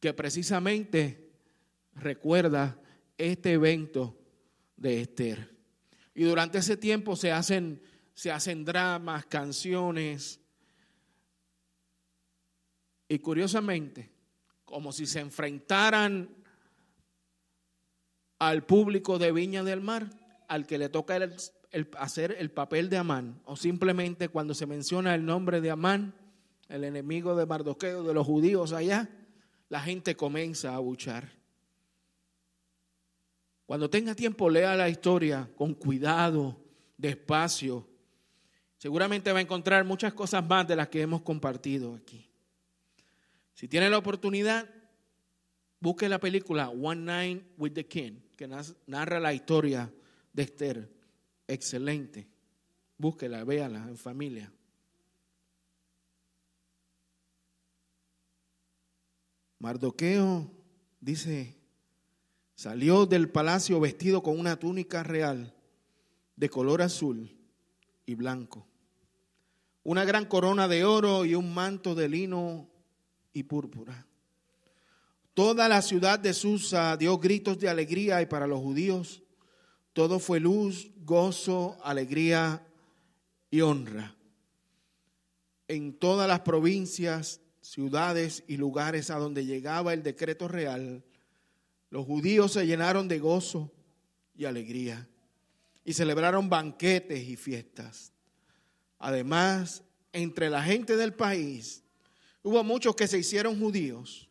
que 0.00 0.14
precisamente 0.14 1.30
recuerda 1.94 2.78
este 3.18 3.52
evento 3.52 4.18
de 4.76 5.02
Esther. 5.02 5.54
Y 6.14 6.24
durante 6.24 6.58
ese 6.58 6.76
tiempo 6.76 7.16
se 7.16 7.32
hacen 7.32 7.82
se 8.14 8.30
hacen 8.30 8.64
dramas, 8.64 9.26
canciones. 9.26 10.40
Y 13.08 13.18
curiosamente, 13.18 14.10
como 14.64 14.92
si 14.92 15.06
se 15.06 15.20
enfrentaran 15.20 16.28
al 18.38 18.64
público 18.64 19.18
de 19.18 19.32
Viña 19.32 19.62
del 19.62 19.80
Mar, 19.80 20.08
al 20.48 20.66
que 20.66 20.78
le 20.78 20.88
toca 20.88 21.18
hacer 21.98 22.36
el 22.38 22.50
papel 22.50 22.88
de 22.90 22.98
Amán, 22.98 23.40
o 23.44 23.56
simplemente 23.56 24.28
cuando 24.28 24.54
se 24.54 24.66
menciona 24.66 25.14
el 25.14 25.24
nombre 25.24 25.60
de 25.60 25.70
Amán, 25.70 26.14
el 26.68 26.84
enemigo 26.84 27.36
de 27.36 27.46
Mardoqueo, 27.46 28.02
de 28.02 28.14
los 28.14 28.26
judíos 28.26 28.72
allá, 28.72 29.08
la 29.68 29.80
gente 29.80 30.16
comienza 30.16 30.74
a 30.74 30.78
buchar. 30.78 31.30
Cuando 33.66 33.88
tenga 33.88 34.14
tiempo, 34.14 34.50
lea 34.50 34.74
la 34.74 34.88
historia 34.88 35.48
con 35.56 35.74
cuidado, 35.74 36.58
despacio, 36.96 37.86
seguramente 38.82 39.30
va 39.30 39.38
a 39.38 39.42
encontrar 39.42 39.84
muchas 39.84 40.12
cosas 40.12 40.44
más 40.44 40.66
de 40.66 40.74
las 40.74 40.88
que 40.88 41.02
hemos 41.02 41.22
compartido 41.22 41.94
aquí. 41.94 42.28
Si 43.54 43.68
tiene 43.68 43.88
la 43.88 43.96
oportunidad, 43.96 44.68
busque 45.78 46.08
la 46.08 46.18
película 46.18 46.68
One 46.68 47.02
Night 47.02 47.44
with 47.58 47.74
the 47.74 47.86
King, 47.86 48.14
que 48.36 48.50
narra 48.88 49.20
la 49.20 49.32
historia 49.32 49.88
de 50.32 50.42
Esther. 50.42 50.92
Excelente. 51.46 52.26
Búsquela, 52.98 53.44
véala 53.44 53.86
en 53.86 53.96
familia. 53.96 54.52
Mardoqueo 59.60 60.50
dice, 61.00 61.54
salió 62.56 63.06
del 63.06 63.28
palacio 63.28 63.78
vestido 63.78 64.24
con 64.24 64.40
una 64.40 64.58
túnica 64.58 65.04
real 65.04 65.54
de 66.34 66.48
color 66.48 66.82
azul 66.82 67.30
y 68.04 68.16
blanco 68.16 68.66
una 69.84 70.04
gran 70.04 70.26
corona 70.26 70.68
de 70.68 70.84
oro 70.84 71.24
y 71.24 71.34
un 71.34 71.52
manto 71.52 71.94
de 71.94 72.08
lino 72.08 72.68
y 73.32 73.44
púrpura. 73.44 74.06
Toda 75.34 75.68
la 75.68 75.80
ciudad 75.82 76.18
de 76.18 76.34
Susa 76.34 76.96
dio 76.96 77.18
gritos 77.18 77.58
de 77.58 77.68
alegría 77.68 78.20
y 78.20 78.26
para 78.26 78.46
los 78.46 78.60
judíos 78.60 79.22
todo 79.92 80.18
fue 80.18 80.40
luz, 80.40 80.90
gozo, 81.04 81.78
alegría 81.82 82.66
y 83.50 83.60
honra. 83.60 84.16
En 85.68 85.98
todas 85.98 86.28
las 86.28 86.40
provincias, 86.40 87.40
ciudades 87.60 88.44
y 88.46 88.56
lugares 88.56 89.10
a 89.10 89.18
donde 89.18 89.44
llegaba 89.44 89.92
el 89.92 90.02
decreto 90.02 90.48
real, 90.48 91.04
los 91.90 92.06
judíos 92.06 92.52
se 92.52 92.66
llenaron 92.66 93.08
de 93.08 93.18
gozo 93.18 93.70
y 94.34 94.46
alegría 94.46 95.08
y 95.84 95.92
celebraron 95.92 96.48
banquetes 96.48 97.28
y 97.28 97.36
fiestas. 97.36 98.12
Además, 99.02 99.82
entre 100.12 100.48
la 100.48 100.62
gente 100.62 100.96
del 100.96 101.12
país 101.12 101.82
hubo 102.40 102.62
muchos 102.62 102.94
que 102.94 103.08
se 103.08 103.18
hicieron 103.18 103.58
judíos 103.58 104.28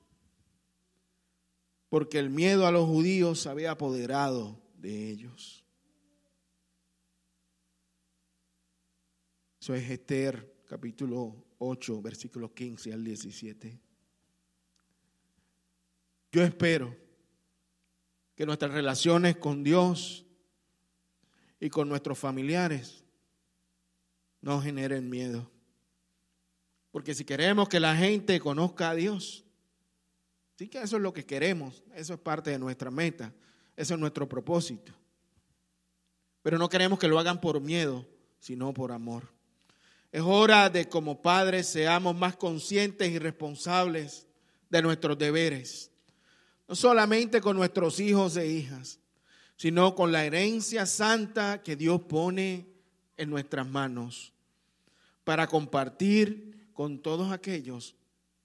porque 1.89 2.19
el 2.19 2.29
miedo 2.29 2.65
a 2.65 2.71
los 2.71 2.85
judíos 2.87 3.41
se 3.41 3.49
había 3.49 3.71
apoderado 3.71 4.61
de 4.77 5.09
ellos. 5.09 5.65
Eso 9.59 9.75
es 9.75 9.89
Esther 9.89 10.63
capítulo 10.65 11.47
8, 11.57 12.01
versículos 12.01 12.51
15 12.51 12.93
al 12.93 13.03
17. 13.03 13.77
Yo 16.31 16.43
espero 16.43 16.95
que 18.35 18.45
nuestras 18.45 18.71
relaciones 18.71 19.35
con 19.35 19.65
Dios 19.65 20.25
y 21.59 21.69
con 21.69 21.89
nuestros 21.89 22.17
familiares 22.17 23.00
no 24.41 24.61
generen 24.61 25.09
miedo. 25.09 25.49
Porque 26.91 27.13
si 27.13 27.23
queremos 27.23 27.69
que 27.69 27.79
la 27.79 27.95
gente 27.95 28.39
conozca 28.39 28.89
a 28.89 28.95
Dios, 28.95 29.45
sí 30.57 30.67
que 30.67 30.81
eso 30.81 30.97
es 30.97 31.01
lo 31.01 31.13
que 31.13 31.25
queremos, 31.25 31.83
eso 31.95 32.13
es 32.13 32.19
parte 32.19 32.49
de 32.49 32.59
nuestra 32.59 32.91
meta, 32.91 33.33
eso 33.77 33.93
es 33.93 33.99
nuestro 33.99 34.27
propósito. 34.27 34.91
Pero 36.41 36.57
no 36.57 36.67
queremos 36.67 36.99
que 36.99 37.07
lo 37.07 37.19
hagan 37.19 37.39
por 37.39 37.61
miedo, 37.61 38.05
sino 38.39 38.73
por 38.73 38.91
amor. 38.91 39.29
Es 40.11 40.21
hora 40.21 40.69
de 40.69 40.89
como 40.89 41.21
padres 41.21 41.67
seamos 41.67 42.15
más 42.15 42.35
conscientes 42.35 43.09
y 43.09 43.19
responsables 43.19 44.27
de 44.69 44.81
nuestros 44.81 45.17
deberes, 45.17 45.91
no 46.67 46.75
solamente 46.75 47.39
con 47.39 47.55
nuestros 47.55 47.99
hijos 47.99 48.35
e 48.35 48.47
hijas, 48.47 48.99
sino 49.55 49.95
con 49.95 50.11
la 50.11 50.25
herencia 50.25 50.85
santa 50.85 51.61
que 51.61 51.75
Dios 51.75 52.01
pone 52.01 52.70
en 53.17 53.29
nuestras 53.29 53.67
manos 53.67 54.33
para 55.23 55.47
compartir 55.47 56.69
con 56.73 57.01
todos 57.01 57.31
aquellos 57.31 57.95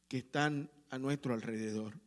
que 0.09 0.19
están 0.19 0.71
a 0.91 0.99
nuestro 0.99 1.35
alrededor. 1.35 1.99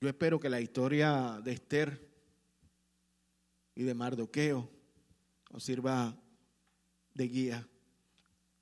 Yo 0.00 0.08
espero 0.08 0.38
que 0.38 0.50
la 0.50 0.60
historia 0.60 1.40
de 1.42 1.52
Esther 1.52 2.06
y 3.74 3.82
de 3.82 3.94
Mardoqueo 3.94 4.70
nos 5.50 5.64
sirva 5.64 6.14
de 7.14 7.28
guía 7.28 7.68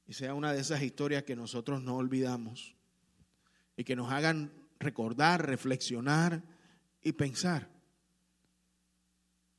y 0.06 0.12
sea 0.12 0.34
una 0.34 0.52
de 0.52 0.60
esas 0.60 0.82
historias 0.82 1.24
que 1.24 1.34
nosotros 1.34 1.82
no 1.82 1.96
olvidamos 1.96 2.76
y 3.76 3.84
que 3.84 3.96
nos 3.96 4.12
hagan 4.12 4.52
recordar, 4.78 5.46
reflexionar 5.46 6.42
y 7.02 7.12
pensar. 7.12 7.73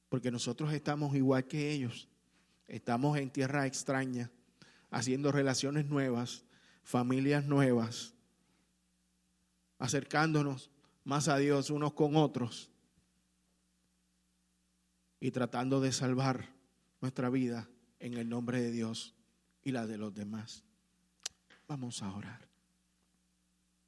Porque 0.10 0.32
nosotros 0.32 0.74
estamos 0.74 1.16
igual 1.16 1.46
que 1.46 1.72
ellos, 1.72 2.08
estamos 2.68 3.18
en 3.18 3.30
tierra 3.30 3.66
extraña, 3.66 4.32
haciendo 4.90 5.32
relaciones 5.32 5.86
nuevas, 5.86 6.44
familias 6.84 7.46
nuevas, 7.46 8.14
acercándonos 9.80 10.70
más 11.04 11.28
a 11.28 11.38
Dios 11.38 11.70
unos 11.70 11.94
con 11.94 12.16
otros 12.16 12.70
y 15.20 15.32
tratando 15.32 15.82
de 15.82 15.92
salvar 15.92 16.50
nuestra 17.02 17.30
vida 17.30 17.68
en 18.00 18.16
el 18.16 18.30
nombre 18.30 18.62
de 18.62 18.72
Dios 18.72 19.16
y 19.64 19.72
la 19.72 19.88
de 19.88 19.98
los 19.98 20.14
demás. 20.14 20.64
Vamos 21.68 22.02
a 22.04 22.14
orar. 22.14 22.45